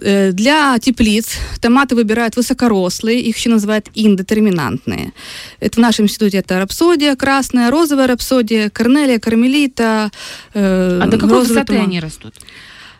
Э, 0.00 0.32
Для 0.32 0.78
теплиц 0.78 1.36
томаты 1.60 1.94
выбирают 1.94 2.36
высокорослые, 2.36 3.20
их 3.20 3.36
еще 3.36 3.50
называют 3.50 3.86
индетерминантные. 3.94 5.12
Это 5.60 5.76
в 5.76 5.82
нашем 5.82 6.04
институте 6.06 6.38
это 6.38 6.58
рапсодия 6.58 7.14
красная, 7.16 7.70
розовая 7.70 8.06
рапсодия, 8.06 8.70
корнелия, 8.70 9.18
кармелита. 9.18 10.10
э, 10.54 11.00
А 11.02 11.06
до 11.06 11.18
какой 11.18 11.40
высоты 11.40 11.64
туман. 11.74 11.82
они 11.84 12.00
растут? 12.00 12.34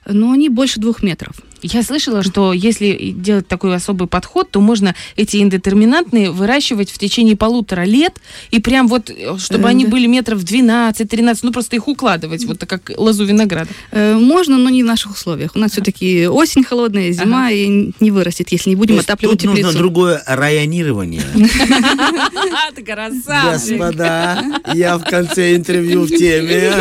Но 0.07 0.33
они 0.33 0.49
больше 0.50 0.81
двух 0.81 1.03
метров. 1.03 1.35
Я 1.66 1.83
слышала, 1.83 2.23
что 2.23 2.52
если 2.52 3.12
делать 3.16 3.49
такой 3.49 3.75
особый 3.75 4.06
подход, 4.06 4.50
то 4.50 4.61
можно 4.61 4.94
эти 5.16 5.38
индетерминантные 5.38 6.30
выращивать 6.30 6.90
в 6.90 6.99
течение 6.99 7.37
полутора 7.37 7.85
лет, 7.85 8.14
и 8.50 8.61
прям 8.61 8.87
вот, 8.87 9.09
э, 9.11 9.38
чтобы 9.38 9.64
Э, 9.64 9.71
они 9.71 9.85
да. 9.85 9.90
были 9.90 10.06
метров 10.06 10.42
12-13, 10.42 11.38
ну 11.42 11.52
просто 11.52 11.76
их 11.76 11.88
укладывать, 11.88 12.44
вот 12.44 12.59
так 12.59 12.68
как 12.68 12.90
лозу 12.99 13.25
винограда. 13.25 13.71
Э, 13.92 14.14
Можно, 14.18 14.59
но 14.59 14.68
не 14.68 14.83
в 14.83 14.87
наших 14.87 15.12
условиях. 15.12 15.52
У 15.54 15.59
нас 15.59 15.73
все-таки 15.73 16.26
осень 16.26 16.64
холодная, 16.64 17.12
зима, 17.12 17.50
и 17.50 17.92
не 17.99 18.11
вырастет, 18.11 18.50
если 18.52 18.71
не 18.71 18.76
будем 18.76 18.97
То 18.97 18.99
есть 18.99 19.09
отапливать 19.09 19.38
Тут 19.38 19.47
нужно 19.47 19.62
теплицу. 19.62 19.78
другое 19.78 20.23
районирование. 20.26 21.23
Ты 22.75 22.83
красавчик! 22.85 23.78
Господа, 23.78 24.44
я 24.75 24.99
в 24.99 25.04
конце 25.04 25.56
интервью 25.56 26.02
в 26.02 26.09
теме. 26.09 26.73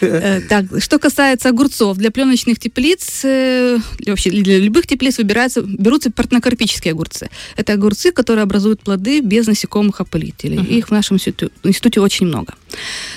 Э, 0.00 0.40
Так, 0.48 0.66
что 0.78 0.98
касается 0.98 1.48
огурцов, 1.48 1.96
для 1.96 2.10
пленочных 2.10 2.58
теплиц, 2.58 2.89
для 2.96 4.10
вообще 4.12 4.30
для 4.30 4.58
любых 4.58 4.86
теплиц 4.86 5.18
выбираются, 5.18 5.62
берутся 5.62 6.10
партнокарпические 6.10 6.92
огурцы. 6.92 7.28
Это 7.56 7.74
огурцы, 7.74 8.12
которые 8.12 8.42
образуют 8.42 8.82
плоды 8.82 9.20
без 9.20 9.46
насекомых 9.46 10.00
опылителей. 10.00 10.78
Их 10.78 10.88
в 10.88 10.92
нашем 10.92 11.16
институ- 11.16 11.50
институте 11.64 12.00
очень 12.00 12.26
много. 12.26 12.54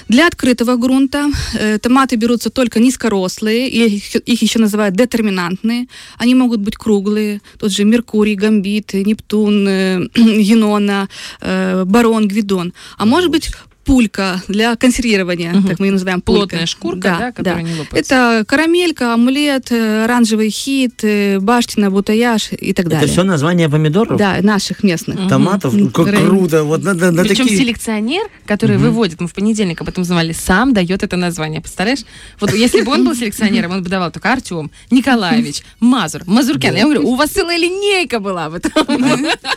Для 0.08 0.27
открытого 0.27 0.75
грунта 0.77 1.32
э, 1.53 1.77
томаты 1.80 2.15
берутся 2.15 2.50
только 2.50 2.80
низкорослые, 2.80 3.70
и 3.70 3.96
их, 3.96 4.15
их 4.15 4.42
еще 4.42 4.60
называют 4.60 4.96
детерминантные. 4.96 5.88
Они 6.18 6.36
могут 6.36 6.60
быть 6.60 6.75
круглые, 6.75 7.42
тот 7.60 7.72
же 7.72 7.84
Меркурий, 7.84 8.36
Гамбит, 8.36 8.94
Нептун, 8.94 9.68
э, 9.68 10.08
Енона, 10.15 11.08
э, 11.42 11.84
Барон, 11.86 12.27
Гвидон. 12.27 12.74
А 12.98 13.06
может 13.06 13.32
быть 13.32 13.51
пулька 13.86 14.42
для 14.48 14.75
консервирования, 14.75 15.52
Мгм. 15.54 15.68
так 15.68 15.80
мы 15.80 15.88
ее 15.88 15.92
называем 15.94 16.22
пулькой. 16.22 16.42
Плотная 16.50 16.66
шкурка, 16.66 17.16
да, 17.20 17.32
которая 17.32 17.63
не 17.63 17.75
лопается. 17.80 18.16
Это 18.16 18.46
карамелька, 18.48 19.13
омлет, 19.13 19.72
э, 19.72 20.04
оранжевый 20.06 20.50
хит, 20.50 21.04
э, 21.04 21.40
баштина, 21.40 21.90
бутаяж 21.92 22.50
и 22.52 22.74
так 22.74 22.88
далее. 22.88 23.04
Это 23.04 23.12
все 23.12 23.24
название 23.24 23.70
помидоров? 23.70 24.18
Да, 24.18 24.38
наших 24.42 24.84
местных. 24.84 25.20
Мгм. 25.20 25.30
Томатов? 25.30 25.74
Как 25.94 26.08
Рай- 26.08 26.25
круто. 26.25 26.63
Вот 26.63 26.84
надо 26.84 27.12
на 27.12 27.24
Причем 27.24 27.46
такие... 27.46 27.60
селекционер, 27.60 28.24
который 28.46 28.78
выводит, 28.78 29.20
мы 29.22 29.28
в 29.28 29.34
понедельник 29.34 29.82
об 29.82 29.90
этом 29.90 30.02
узнавали, 30.04 30.34
сам 30.34 30.74
дает 30.74 31.04
это 31.04 31.18
название. 31.18 31.62
Представляешь? 31.62 32.04
Вот 32.40 32.54
если 32.54 32.82
бы 32.82 32.92
он 32.92 33.06
был 33.06 33.16
селекционером, 33.16 33.72
он 33.74 33.84
бы 33.84 33.90
давал 33.90 34.12
только 34.12 34.32
Артем, 34.32 34.72
Николаевич, 34.92 35.62
Мазур, 35.80 36.22
Мазуркян. 36.25 36.75
Я 36.75 36.84
говорю, 36.84 37.08
у 37.08 37.16
вас 37.16 37.30
целая 37.32 37.58
линейка 37.58 38.20
была 38.20 38.50
в 38.50 38.56
этом. 38.56 38.72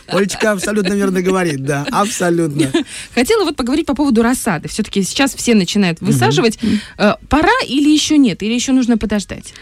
Олечка 0.07 0.51
абсолютно 0.51 0.93
верно 0.93 1.21
говорит, 1.21 1.63
да, 1.63 1.85
абсолютно. 1.91 2.71
Хотела 3.13 3.43
вот 3.45 3.55
поговорить 3.55 3.85
по 3.85 3.93
поводу 3.95 4.16
рассады. 4.23 4.67
Все-таки 4.67 5.03
сейчас 5.03 5.33
все 5.35 5.55
начинают 5.55 6.01
высаживать. 6.01 6.59
Э, 6.97 7.13
Пора 7.29 7.49
или 7.67 7.89
еще 7.89 8.17
нет? 8.17 8.43
Или 8.43 8.53
еще 8.53 8.71
нужно 8.71 8.97
подождать? 8.97 9.53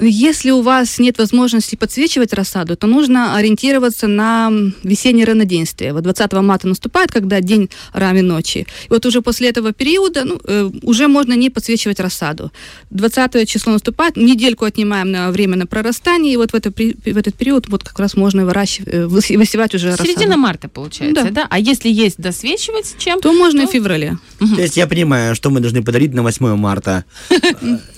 Если 0.00 0.50
у 0.50 0.62
вас 0.62 0.98
нет 0.98 1.18
возможности 1.18 1.76
подсвечивать 1.76 2.32
рассаду, 2.32 2.76
то 2.76 2.86
нужно 2.86 3.36
ориентироваться 3.36 4.06
на 4.06 4.50
весеннее 4.82 5.26
равноденствие. 5.26 5.92
Вот 5.92 6.02
20 6.04 6.32
марта 6.34 6.68
наступает, 6.68 7.10
когда 7.12 7.40
день 7.40 7.68
равен 7.92 8.26
ночи. 8.28 8.66
И 8.86 8.88
вот 8.88 9.04
уже 9.06 9.20
после 9.20 9.48
этого 9.50 9.72
периода 9.72 10.24
ну, 10.24 10.40
э, 10.44 10.70
уже 10.82 11.06
можно 11.08 11.34
не 11.34 11.50
подсвечивать 11.50 12.00
рассаду. 12.00 12.50
20 12.90 13.46
число 13.48 13.72
наступает, 13.72 14.16
недельку 14.16 14.64
отнимаем 14.64 15.10
на 15.10 15.30
время 15.30 15.56
на 15.56 15.66
прорастание, 15.66 16.34
и 16.34 16.36
вот 16.36 16.52
в, 16.52 16.54
это, 16.54 16.70
в 16.70 17.16
этот 17.18 17.34
период 17.34 17.68
вот 17.68 17.82
как 17.84 17.98
раз 17.98 18.14
можно 18.16 18.44
выращивать, 18.46 18.88
э, 18.94 19.04
высе- 19.06 19.36
высевать 19.36 19.74
уже 19.74 19.90
рассаду. 19.90 20.08
Середина 20.08 20.36
марта, 20.36 20.68
получается, 20.68 21.24
да. 21.24 21.30
Да. 21.30 21.46
А 21.50 21.58
если 21.58 21.88
есть 21.90 22.16
досвечивать 22.18 22.94
чем? 22.98 23.20
То 23.20 23.32
можно 23.32 23.60
и 23.60 23.64
то- 23.64 23.70
в 23.70 23.72
феврале. 23.72 24.18
То 24.38 24.62
есть 24.62 24.76
я 24.76 24.86
понимаю, 24.86 25.34
что 25.34 25.50
мы 25.50 25.60
должны 25.60 25.82
подарить 25.82 26.14
на 26.14 26.22
8 26.22 26.56
марта. 26.56 27.04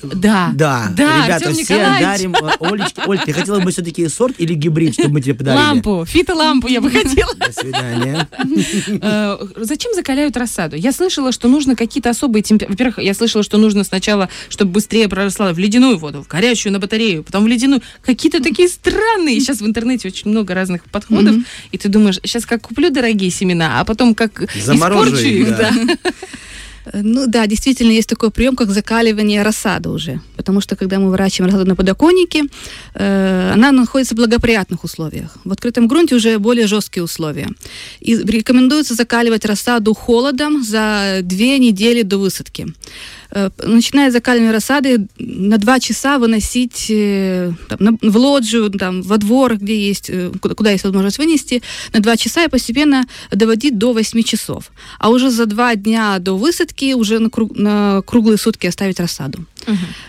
Да. 0.02 0.50
Да, 0.54 0.88
Да, 0.96 1.24
ребята, 1.24 1.52
все 1.52 1.74
Николаевич. 1.98 2.32
дарим. 2.32 2.34
э, 2.34 2.56
Олечке, 2.60 3.02
Оль, 3.06 3.18
ты 3.20 3.32
хотела 3.32 3.60
бы 3.60 3.70
все-таки 3.70 4.08
сорт 4.08 4.34
или 4.38 4.54
гибрид, 4.54 4.94
чтобы 4.94 5.14
мы 5.14 5.20
тебе 5.20 5.34
подарили? 5.34 5.60
Лампу, 5.60 6.04
фитолампу 6.06 6.68
я 6.68 6.80
бы 6.80 6.90
хотела. 6.90 7.34
До 7.34 7.52
свидания. 7.52 8.28
Э, 9.00 9.38
Зачем 9.56 9.94
закаляют 9.94 10.36
рассаду? 10.36 10.76
Я 10.76 10.92
слышала, 10.92 11.32
что 11.32 11.48
нужно 11.48 11.76
какие-то 11.76 12.10
особые 12.10 12.42
температуры. 12.42 12.72
Во-первых, 12.74 12.98
я 12.98 13.14
слышала, 13.14 13.42
что 13.42 13.58
нужно 13.58 13.84
сначала, 13.84 14.28
чтобы 14.48 14.72
быстрее 14.72 15.08
проросла 15.08 15.52
в 15.52 15.58
ледяную 15.58 15.98
воду, 15.98 16.22
в 16.22 16.28
горячую 16.28 16.72
на 16.72 16.78
батарею, 16.78 17.22
потом 17.22 17.44
в 17.44 17.46
ледяную. 17.46 17.82
Какие-то 18.04 18.42
такие 18.42 18.68
странные. 18.68 19.40
Сейчас 19.40 19.60
в 19.60 19.66
интернете 19.66 20.08
очень 20.08 20.30
много 20.30 20.54
разных 20.54 20.84
подходов. 20.84 21.36
И 21.70 21.78
ты 21.78 21.88
думаешь, 21.88 22.18
сейчас 22.24 22.46
как 22.46 22.62
куплю 22.62 22.90
дорогие 22.90 23.30
семена, 23.30 23.80
а 23.80 23.84
потом 23.84 24.14
как 24.14 24.42
испорчу 24.42 25.16
их, 25.16 25.48
да. 25.56 25.72
Э, 26.84 27.00
Ну 27.02 27.26
да, 27.26 27.46
действительно 27.46 27.92
есть 27.92 28.08
такой 28.08 28.30
прием, 28.30 28.56
как 28.56 28.70
закаливание 28.70 29.42
рассады 29.42 29.88
уже. 29.88 30.20
Потому 30.36 30.60
что 30.60 30.76
когда 30.76 30.98
мы 30.98 31.10
выращиваем 31.10 31.52
рассаду 31.52 31.68
на 31.68 31.76
подоконнике, 31.76 32.44
э, 32.94 33.52
она 33.54 33.72
находится 33.72 34.14
в 34.14 34.18
благоприятных 34.18 34.84
условиях. 34.84 35.36
В 35.44 35.52
открытом 35.52 35.88
грунте 35.88 36.14
уже 36.14 36.38
более 36.38 36.66
жесткие 36.66 37.04
условия. 37.04 37.48
И 38.00 38.16
рекомендуется 38.16 38.94
закаливать 38.94 39.44
рассаду 39.44 39.94
холодом 39.94 40.62
за 40.62 41.20
две 41.22 41.58
недели 41.58 42.02
до 42.02 42.18
высадки. 42.18 42.66
Э, 43.34 43.50
Начиная 43.62 44.10
с 44.10 44.12
закаливания 44.12 44.52
рассады, 44.52 45.06
на 45.18 45.56
два 45.58 45.80
часа 45.80 46.18
выносить 46.18 46.86
э, 46.90 47.52
там, 47.68 47.78
на- 47.80 47.98
в 48.10 48.16
лоджию, 48.16 48.70
там, 48.70 49.02
во 49.02 49.16
двор, 49.16 49.56
где 49.56 49.74
есть, 49.88 50.10
э, 50.10 50.30
куда, 50.40 50.54
куда 50.54 50.70
есть 50.72 50.84
возможность 50.84 51.18
вынести, 51.18 51.62
на 51.94 52.00
два 52.00 52.16
часа 52.16 52.44
и 52.44 52.48
постепенно 52.48 53.04
доводить 53.30 53.78
до 53.78 53.92
8 53.92 54.22
часов. 54.22 54.70
А 54.98 55.08
уже 55.10 55.30
за 55.30 55.46
два 55.46 55.74
дня 55.76 56.18
до 56.18 56.36
высадки 56.36 56.92
уже 56.94 57.18
на, 57.20 57.28
круг- 57.30 57.56
на 57.56 58.02
круглые 58.06 58.36
сутки 58.38 58.66
оставить 58.66 59.00
рассаду. 59.00 59.46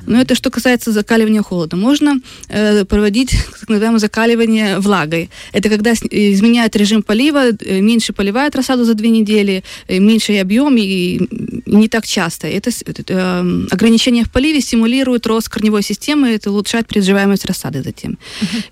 Но 0.07 0.19
это 0.19 0.33
что 0.35 0.49
касается 0.49 0.91
закаливания 0.91 1.43
холода. 1.43 1.75
Можно 1.77 2.19
э, 2.49 2.85
проводить 2.85 3.35
так 3.59 3.69
называемое 3.69 3.99
закаливание 3.99 4.79
влагой. 4.79 5.29
Это 5.53 5.69
когда 5.69 5.93
изменяет 5.93 6.75
режим 6.75 7.03
полива, 7.03 7.51
меньше 7.61 8.13
поливает 8.13 8.55
рассаду 8.55 8.83
за 8.83 8.95
две 8.95 9.09
недели, 9.09 9.63
меньший 9.87 10.41
объем 10.41 10.75
и, 10.77 11.19
не 11.67 11.87
так 11.87 12.05
часто. 12.07 12.47
Это, 12.47 12.71
это, 12.85 13.12
э, 13.13 13.65
ограничение 13.71 14.23
в 14.23 14.31
поливе 14.31 14.61
стимулирует 14.61 15.27
рост 15.27 15.49
корневой 15.49 15.83
системы, 15.83 16.29
это 16.29 16.51
улучшает 16.51 16.87
приживаемость 16.87 17.45
рассады 17.45 17.83
затем. 17.83 18.17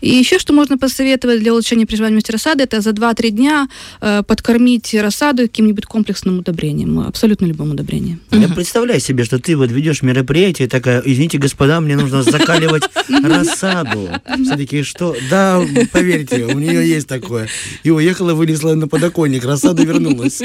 И 0.02 0.10
еще 0.10 0.40
что 0.40 0.54
можно 0.54 0.78
посоветовать 0.78 1.40
для 1.40 1.52
улучшения 1.54 1.86
приживаемости 1.86 2.32
рассады, 2.32 2.64
это 2.64 2.82
за 2.82 2.92
2-3 2.92 3.30
дня 3.30 3.68
э, 4.02 4.24
подкормить 4.26 4.94
рассаду 4.94 5.44
каким-нибудь 5.44 5.86
комплексным 5.86 6.40
удобрением, 6.40 7.00
абсолютно 7.00 7.46
любым 7.46 7.72
удобрением. 7.72 8.20
Я 8.32 8.48
представляю 8.50 9.00
себе, 9.00 9.24
что 9.24 9.40
ты 9.40 9.56
вот 9.56 9.72
ведешь 9.72 10.02
мероприятие, 10.02 10.68
такая, 10.68 11.02
извините, 11.06 11.38
господа, 11.38 11.80
мне 11.82 11.96
нужно 11.96 12.24
закаливать 12.24 12.84
рассаду. 13.24 14.10
Все 14.44 14.56
такие, 14.58 14.84
что? 14.84 15.16
Да, 15.30 15.62
поверьте, 15.92 16.46
у 16.46 16.60
нее 16.60 16.88
есть 16.88 17.08
такое. 17.08 17.48
И 17.84 17.92
уехала, 17.92 18.34
вынесла 18.34 18.74
на 18.76 18.88
подоконник, 18.88 19.46
рассада 19.46 19.84
вернулась. 19.84 20.42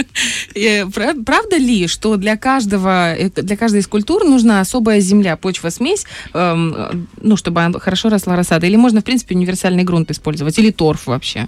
Э, 0.54 0.86
пра- 0.86 1.14
Правда 1.24 1.56
ли, 1.56 1.86
что 1.86 2.16
для 2.16 2.36
каждого, 2.36 3.14
э, 3.14 3.30
для 3.30 3.56
каждой 3.56 3.80
из 3.86 3.88
культур 3.88 4.24
нужна 4.24 4.60
особая 4.60 5.00
земля, 5.00 5.36
почва, 5.36 5.70
смесь, 5.70 6.04
эм, 6.34 6.74
э, 6.76 6.90
ну, 7.22 7.36
чтобы 7.36 7.72
хорошо 7.80 8.08
росла 8.08 8.36
рассада? 8.36 8.66
Или 8.66 8.76
можно, 8.76 9.00
в 9.00 9.04
принципе, 9.04 9.36
универсальный 9.36 9.84
грунт 9.84 10.10
использовать? 10.10 10.58
Или 10.58 10.70
торф 10.70 11.06
вообще? 11.06 11.46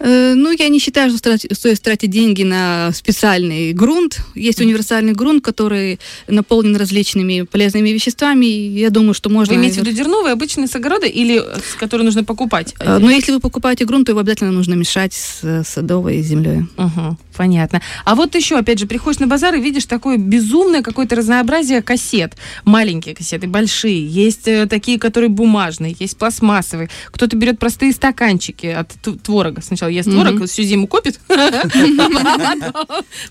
Э, 0.00 0.34
Ну, 0.34 0.50
я 0.50 0.68
не 0.68 0.78
считаю, 0.78 1.10
что 1.10 1.36
стоит 1.36 1.82
тратить 1.82 2.10
деньги 2.10 2.42
на 2.42 2.90
специальный 2.92 3.72
грунт. 3.72 4.20
Есть 4.34 4.60
универсальный 4.60 5.12
грунт, 5.12 5.44
который 5.44 5.98
наполнен 6.28 6.76
различными 6.76 7.42
полезными 7.42 7.90
веществами. 7.90 8.46
Я 8.46 8.90
думаю, 8.90 9.14
что 9.14 9.28
можно... 9.28 9.54
Вы 9.54 9.60
имеете 9.60 9.80
в 9.80 9.84
виду 9.84 9.96
дерновый, 9.96 10.32
обычный 10.32 10.68
с 10.68 10.74
огорода, 10.74 11.06
или 11.06 11.38
с 11.38 11.74
который 11.78 12.02
нужно 12.02 12.24
покупать? 12.24 12.74
Э, 12.80 12.98
Но 12.98 13.10
если 13.10 13.32
вы 13.32 13.40
покупаете 13.40 13.84
грунт, 13.84 14.06
то 14.06 14.12
его 14.12 14.20
обязательно 14.20 14.52
нужно 14.52 14.74
мешать 14.74 15.12
с 15.12 15.40
э, 15.42 15.62
садовой 15.64 16.22
землей. 16.22 16.62
Угу, 16.78 17.18
понятно. 17.36 17.82
А 18.04 18.14
вот 18.14 18.34
еще, 18.34 18.56
опять 18.56 18.78
же, 18.78 18.86
приходишь 18.86 19.20
на 19.20 19.26
базар 19.26 19.54
и 19.54 19.60
видишь 19.60 19.84
такое 19.84 20.16
безумное 20.16 20.82
какое-то 20.82 21.16
разнообразие 21.16 21.82
кассет. 21.82 22.36
Маленькие 22.64 23.14
кассеты, 23.14 23.46
большие. 23.48 24.06
Есть 24.06 24.48
такие, 24.68 24.98
которые 24.98 25.28
бумажные, 25.28 25.94
есть 25.98 26.16
пластмассовые. 26.16 26.88
Кто-то 27.12 27.36
берет 27.36 27.58
простые 27.58 27.92
стаканчики 27.92 28.66
от 28.66 28.94
творога. 29.22 29.60
Сначала 29.60 29.89
ест 29.90 30.10
творог, 30.10 30.46
всю 30.46 30.62
зиму 30.62 30.86
копит. 30.86 31.20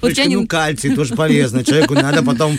Ну, 0.02 0.48
кальций 0.48 0.96
тоже 0.96 1.16
полезно. 1.16 1.64
Человеку 1.64 1.94
надо 1.94 2.24
потом 2.24 2.58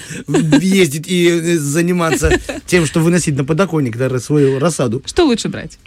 ездить 0.60 1.08
и 1.08 1.28
э, 1.28 1.58
заниматься 1.58 2.38
тем, 2.66 2.86
что 2.86 3.00
выносить 3.00 3.36
на 3.36 3.44
подоконник 3.44 3.96
свою 4.20 4.58
рассаду. 4.58 5.02
Что 5.06 5.24
лучше 5.24 5.48
брать? 5.48 5.78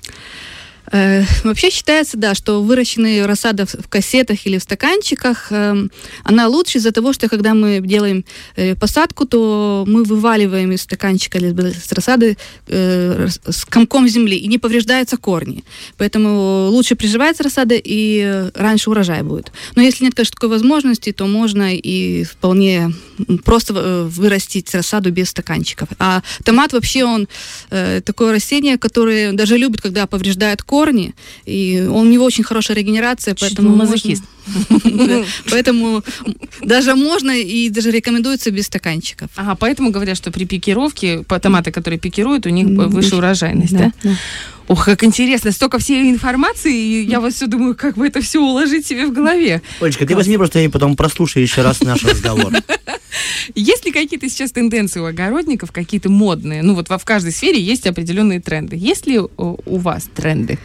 Э, 0.93 1.23
Вообще 1.43 1.71
считается, 1.71 2.17
да, 2.17 2.35
что 2.35 2.61
выращенная 2.61 3.25
рассада 3.25 3.65
в 3.65 3.87
кассетах 3.89 4.45
или 4.45 4.57
в 4.59 4.63
стаканчиках, 4.63 5.47
эм, 5.51 5.91
она 6.23 6.47
лучше 6.47 6.77
из-за 6.77 6.91
того, 6.91 7.13
что 7.13 7.27
когда 7.27 7.53
мы 7.53 7.81
делаем 7.81 8.23
э, 8.55 8.75
посадку, 8.75 9.25
то 9.25 9.83
мы 9.87 10.03
вываливаем 10.03 10.71
из 10.71 10.83
стаканчика 10.83 11.39
или 11.39 11.51
с 11.71 11.91
рассады 11.91 12.37
э, 12.67 13.27
с 13.49 13.65
комком 13.65 14.07
земли, 14.07 14.37
и 14.37 14.47
не 14.47 14.59
повреждаются 14.59 15.17
корни. 15.17 15.63
Поэтому 15.97 16.67
лучше 16.69 16.95
приживается 16.95 17.43
рассада, 17.43 17.75
и 17.75 18.51
раньше 18.53 18.91
урожай 18.91 19.23
будет. 19.23 19.51
Но 19.75 19.81
если 19.81 20.05
нет, 20.05 20.13
конечно, 20.13 20.35
такой 20.35 20.49
возможности, 20.49 21.11
то 21.11 21.25
можно 21.25 21.75
и 21.75 22.23
вполне 22.23 22.93
просто 23.43 23.73
вырастить 24.05 24.73
рассаду 24.75 25.11
без 25.11 25.29
стаканчиков. 25.29 25.89
А 25.97 26.21
томат 26.43 26.73
вообще 26.73 27.03
он 27.03 27.27
такое 27.69 28.33
растение, 28.33 28.77
которое 28.77 29.33
даже 29.33 29.57
любит, 29.57 29.81
когда 29.81 30.05
повреждает 30.07 30.61
корни, 30.61 30.82
и 31.45 31.81
он, 31.89 32.07
у 32.07 32.09
него 32.11 32.25
очень 32.25 32.43
хорошая 32.43 32.77
регенерация, 32.77 33.33
Чуть 33.33 33.41
поэтому 33.41 33.69
можно- 33.69 33.85
мазохист. 33.85 34.23
Поэтому 35.49 36.03
даже 36.61 36.95
можно 36.95 37.31
и 37.31 37.69
даже 37.69 37.91
рекомендуется 37.91 38.51
без 38.51 38.65
стаканчиков. 38.65 39.29
Ага, 39.35 39.55
поэтому 39.55 39.91
говорят, 39.91 40.17
что 40.17 40.31
при 40.31 40.45
пикировке, 40.45 41.23
томаты, 41.23 41.71
которые 41.71 41.99
пикируют, 41.99 42.45
у 42.45 42.49
них 42.49 42.67
выше 42.67 43.15
урожайность, 43.15 43.73
да? 43.73 43.91
Ох, 44.67 44.85
как 44.85 45.03
интересно, 45.03 45.51
столько 45.51 45.77
всей 45.77 46.09
информации, 46.09 46.73
и 46.73 47.05
я 47.05 47.19
вот 47.19 47.33
все 47.33 47.47
думаю, 47.47 47.75
как 47.75 47.97
бы 47.97 48.07
это 48.07 48.21
все 48.21 48.39
уложить 48.39 48.87
себе 48.87 49.05
в 49.05 49.11
голове. 49.11 49.61
Олечка, 49.81 50.05
ты 50.05 50.15
возьми 50.15 50.37
просто 50.37 50.59
и 50.59 50.69
потом 50.69 50.95
прослушай 50.95 51.41
еще 51.41 51.63
раз 51.63 51.81
наш 51.81 52.01
разговор. 52.05 52.53
Есть 53.55 53.85
ли 53.85 53.91
какие-то 53.91 54.29
сейчас 54.29 54.51
тенденции 54.51 55.01
у 55.01 55.05
огородников, 55.05 55.71
какие-то 55.73 56.09
модные? 56.09 56.63
Ну 56.63 56.75
вот 56.75 56.87
во- 56.89 56.97
в 56.97 57.03
каждой 57.03 57.33
сфере 57.33 57.61
есть 57.61 57.85
определенные 57.85 58.39
тренды. 58.39 58.77
Есть 58.77 59.05
ли 59.05 59.19
у, 59.19 59.29
у 59.37 59.77
вас 59.77 60.09
тренды? 60.15 60.57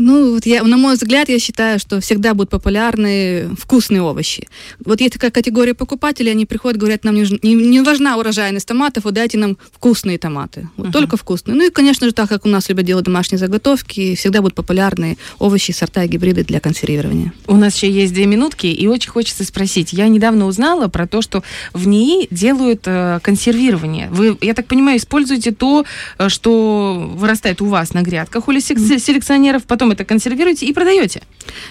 Ну, 0.00 0.34
вот 0.34 0.46
я, 0.46 0.62
на 0.62 0.76
мой 0.76 0.94
взгляд, 0.94 1.28
я 1.28 1.38
считаю, 1.38 1.78
что 1.78 2.00
всегда 2.00 2.34
будут 2.34 2.50
популярны 2.50 3.50
вкусные 3.58 4.02
овощи. 4.02 4.48
Вот 4.84 5.00
есть 5.00 5.14
такая 5.14 5.30
категория 5.30 5.74
покупателей, 5.74 6.32
они 6.32 6.46
приходят, 6.46 6.78
говорят, 6.78 7.04
нам 7.04 7.14
не, 7.14 7.26
не, 7.42 7.54
не 7.54 7.80
важна 7.80 8.16
урожайность 8.16 8.66
томатов, 8.66 9.04
вот 9.04 9.14
дайте 9.14 9.38
нам 9.38 9.56
вкусные 9.72 10.18
томаты. 10.18 10.68
Вот 10.76 10.90
Ага. 10.90 10.98
Только 10.98 11.16
вкусные. 11.16 11.54
Ну 11.54 11.66
и, 11.66 11.70
конечно 11.70 12.06
же, 12.06 12.12
так 12.12 12.28
как 12.28 12.44
у 12.46 12.48
нас 12.48 12.68
любят 12.68 12.84
делать 12.84 13.04
домашние 13.04 13.38
заготовки, 13.38 14.14
всегда 14.14 14.40
будут 14.40 14.54
популярны 14.54 15.18
овощи, 15.38 15.72
сорта 15.72 16.04
и 16.04 16.08
гибриды 16.08 16.44
для 16.44 16.60
консервирования. 16.60 17.32
У 17.46 17.56
нас 17.56 17.76
еще 17.76 17.90
есть 17.90 18.12
две 18.12 18.26
минутки, 18.26 18.66
и 18.66 18.86
очень 18.86 19.10
хочется 19.10 19.44
спросить. 19.44 19.92
Я 19.92 20.08
недавно 20.08 20.46
узнала 20.46 20.88
про 20.88 21.06
то, 21.06 21.22
что 21.22 21.42
в 21.72 21.86
НИИ 21.86 22.28
делают 22.30 22.82
э, 22.86 23.20
консервирование. 23.22 24.08
Вы, 24.10 24.36
я 24.40 24.54
так 24.54 24.66
понимаю, 24.66 24.98
используете 24.98 25.52
то, 25.52 25.84
э, 26.18 26.28
что 26.28 27.12
вырастает 27.14 27.60
у 27.60 27.66
вас 27.66 27.92
на 27.92 28.02
грядках 28.02 28.48
у 28.48 28.52
селекционеров, 28.52 29.64
потом 29.64 29.89
это 29.92 30.04
консервируете 30.04 30.66
и 30.66 30.72
продаете. 30.72 31.22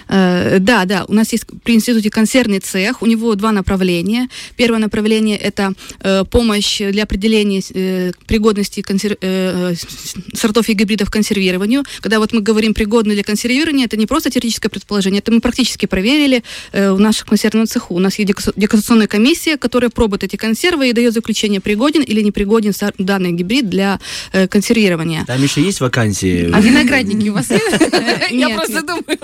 Э, 0.08 0.58
Да, 0.60 0.84
да, 0.84 1.04
у 1.08 1.14
нас 1.14 1.32
есть 1.32 1.44
при 1.64 1.74
институте 1.74 2.10
консервный 2.10 2.58
цех, 2.60 3.02
у 3.02 3.06
него 3.06 3.34
два 3.34 3.52
направления. 3.52 4.28
Первое 4.56 4.78
направление– 4.80 5.36
это 5.38 5.72
э, 6.02 6.24
помощь 6.30 6.78
для 6.80 7.02
определения 7.04 7.62
э, 7.74 8.12
пригодности 8.26 8.80
консер- 8.80 9.16
э, 9.20 9.74
с- 9.74 10.38
сортов 10.38 10.68
и 10.68 10.74
гибридов 10.74 11.08
к 11.08 11.12
консервированию. 11.12 11.84
Когда 12.00 12.18
вот 12.18 12.32
мы 12.32 12.40
говорим 12.40 12.74
пригодны 12.74 13.14
для 13.14 13.22
консервирования, 13.22 13.86
это 13.86 13.96
не 13.96 14.06
просто 14.06 14.30
теоретическое 14.30 14.68
предположение, 14.68 15.20
это 15.20 15.32
мы 15.32 15.40
практически 15.40 15.86
проверили 15.86 16.42
э, 16.72 16.92
в 16.92 17.00
нашем 17.00 17.26
консервном 17.28 17.66
цеху. 17.66 17.94
У 17.94 17.98
нас 17.98 18.18
есть 18.18 18.32
дегустационная 18.56 19.06
комиссия, 19.06 19.56
которая 19.56 19.90
пробует 19.90 20.24
эти 20.24 20.36
консервы 20.36 20.88
и 20.88 20.92
дает 20.92 21.12
заключение, 21.14 21.60
пригоден 21.60 22.02
или 22.02 22.20
не 22.22 22.30
пригоден 22.32 22.72
сор- 22.72 22.94
данный 22.98 23.32
гибрид 23.32 23.68
для 23.70 23.98
э, 24.32 24.46
консервирования. 24.48 25.24
Там 25.26 25.42
еще 25.42 25.62
есть 25.62 25.80
вакансии? 25.80 26.50
А 26.52 26.60
виноградники 26.60 27.28
у 27.28 27.34
вас 27.34 27.50
есть? 27.50 27.62
Я 28.30 28.48
просто 28.56 28.82
думаю, 28.82 29.18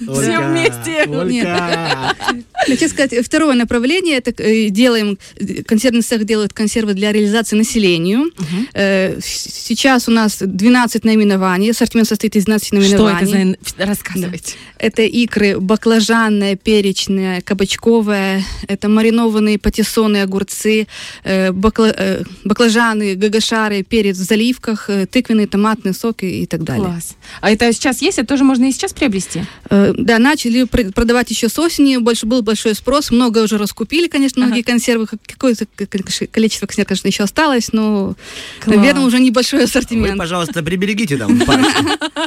все 0.22 0.40
вместе. 0.40 1.06
Хочу 2.66 2.88
сказать, 2.88 3.14
второе 3.24 3.54
направление, 3.54 4.18
это 4.18 4.30
э, 4.42 4.68
делаем, 4.68 5.18
консервный 5.66 6.02
цех 6.02 6.24
делает 6.24 6.52
консервы 6.52 6.94
для 6.94 7.12
реализации 7.12 7.56
населению. 7.56 8.30
Э, 8.74 9.18
Сейчас 9.22 10.08
у 10.08 10.12
нас 10.12 10.38
12 10.40 11.04
наименований, 11.04 11.70
ассортимент 11.70 12.08
состоит 12.08 12.36
из 12.36 12.44
12 12.44 12.68
Что 12.68 12.76
это 13.08 13.24
наименований. 13.24 13.56
за... 13.78 13.86
Рассказывайте. 13.86 14.54
Это 14.78 15.02
икры 15.02 15.58
баклажанная, 15.58 16.56
перечная, 16.56 17.40
кабачковая, 17.40 18.42
это 18.68 18.88
маринованные 18.88 19.58
патиссоны, 19.58 20.18
огурцы, 20.22 20.86
э, 21.24 21.50
бакла- 21.52 22.26
баклажаны, 22.44 23.14
гагашары, 23.14 23.82
перец 23.82 24.16
в 24.16 24.22
заливках, 24.22 24.88
тыквенный 25.10 25.46
томатный 25.46 25.94
сок 25.94 26.22
и, 26.22 26.42
и 26.42 26.46
так 26.46 26.62
далее. 26.64 26.84
Класс. 26.84 27.16
А 27.40 27.50
это 27.50 27.72
сейчас 27.72 27.99
сейчас 28.00 28.06
есть, 28.06 28.18
это 28.18 28.28
тоже 28.28 28.44
можно 28.44 28.64
и 28.68 28.72
сейчас 28.72 28.92
приобрести? 28.92 29.42
Э, 29.68 29.92
Да, 29.96 30.18
начали 30.18 30.64
пр- 30.64 30.92
продавать 30.92 31.30
еще 31.30 31.48
с 31.48 31.58
осени, 31.58 31.96
больше 31.98 32.26
был 32.26 32.42
большой 32.42 32.74
спрос, 32.74 33.10
много 33.10 33.38
уже 33.44 33.58
раскупили, 33.58 34.08
конечно, 34.08 34.44
многие 34.46 34.62
консервы, 34.62 35.06
как- 35.06 35.20
какое-то 35.26 35.66
количество 36.30 36.66
консерв, 36.66 36.88
конечно, 36.88 37.08
еще 37.08 37.22
осталось, 37.24 37.72
но, 37.72 38.14
Класс. 38.60 38.76
наверное, 38.76 39.04
уже 39.04 39.18
небольшой 39.20 39.60
Вы, 39.60 39.64
ассортимент. 39.64 40.18
пожалуйста, 40.18 40.62
приберегите 40.62 41.16
там 41.16 41.38
пару 41.40 41.64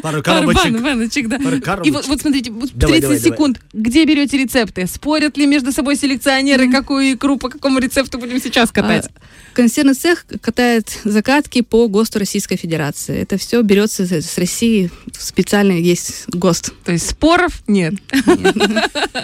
Пару 0.02 0.24
коробочек. 0.24 0.82
Пару 0.82 1.58
И 1.58 1.62
коробочек. 1.62 1.94
вот, 1.94 2.08
вот 2.08 2.22
смотрите, 2.22 2.52
вот 2.52 2.70
30 2.72 2.78
Давай, 2.80 3.02
давай, 3.02 3.20
секунд. 3.20 3.60
Где 3.74 4.06
берете 4.06 4.38
рецепты? 4.38 4.88
Спорят 4.88 5.38
ли 5.38 5.46
между 5.46 5.72
собой 5.72 5.96
селекционеры, 5.96 6.70
какую 6.72 7.14
икру, 7.14 7.38
по 7.38 7.50
какому 7.50 7.80
рецепту 7.80 8.18
будем 8.20 8.40
сейчас 8.42 8.72
катать? 8.72 9.08
А, 9.08 9.20
Консервный 9.56 9.94
цех 9.94 10.26
катает 10.42 11.00
закатки 11.04 11.62
по 11.62 11.88
ГОСТу 11.88 12.20
Российской 12.20 12.56
Федерации. 12.58 13.22
Это 13.22 13.38
все 13.38 13.62
берется 13.62 14.06
с 14.06 14.12
с 14.24 14.38
России, 14.38 14.90
специально 15.18 15.63
есть 15.72 16.26
ГОСТ. 16.30 16.74
То 16.84 16.92
есть 16.92 17.10
споров 17.10 17.64
нет. 17.68 17.94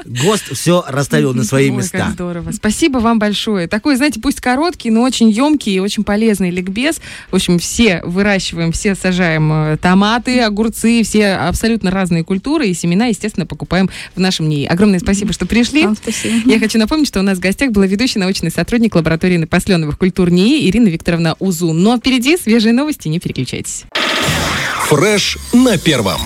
ГОСТ 0.06 0.56
все 0.56 0.84
расставил 0.88 1.34
на 1.34 1.44
свои 1.44 1.70
места. 1.70 1.98
как 1.98 2.12
здорово. 2.12 2.52
Спасибо 2.52 3.00
вам 3.00 3.20
большое. 3.20 3.68
Такой, 3.68 3.96
знаете, 3.96 4.20
пусть 4.20 4.42
короткий, 4.42 4.92
но 4.92 5.02
очень 5.02 5.30
емкий 5.30 5.76
и 5.76 5.80
очень 5.80 6.04
полезный 6.04 6.50
ликбез. 6.50 7.02
В 7.32 7.36
общем, 7.36 7.60
все 7.60 8.02
выращиваем, 8.04 8.72
все 8.72 8.96
сажаем 8.96 9.52
э, 9.52 9.78
томаты, 9.78 10.42
огурцы, 10.42 11.04
все 11.04 11.34
абсолютно 11.34 11.92
разные 11.92 12.24
культуры 12.24 12.68
и 12.68 12.74
семена, 12.74 13.08
естественно, 13.08 13.46
покупаем 13.46 13.90
в 14.16 14.20
нашем 14.20 14.50
НИИ. 14.50 14.66
Огромное 14.66 15.00
спасибо, 15.00 15.34
что 15.34 15.46
пришли. 15.46 15.88
Я 16.46 16.60
хочу 16.60 16.80
напомнить, 16.80 17.08
что 17.08 17.20
у 17.20 17.24
нас 17.24 17.38
в 17.38 17.42
гостях 17.42 17.72
была 17.72 17.86
ведущий 17.86 18.20
научный 18.20 18.52
сотрудник 18.52 18.96
лаборатории 18.96 19.38
напасленовых 19.38 19.98
культур 19.98 20.30
НИИ 20.30 20.70
Ирина 20.70 20.88
Викторовна 20.88 21.36
Узу. 21.40 21.74
Но 21.74 21.98
впереди 21.98 22.38
свежие 22.38 22.74
новости, 22.74 23.08
не 23.08 23.20
переключайтесь. 23.20 23.86
Фреш 24.90 25.38
на 25.54 25.78
первом. 25.78 26.22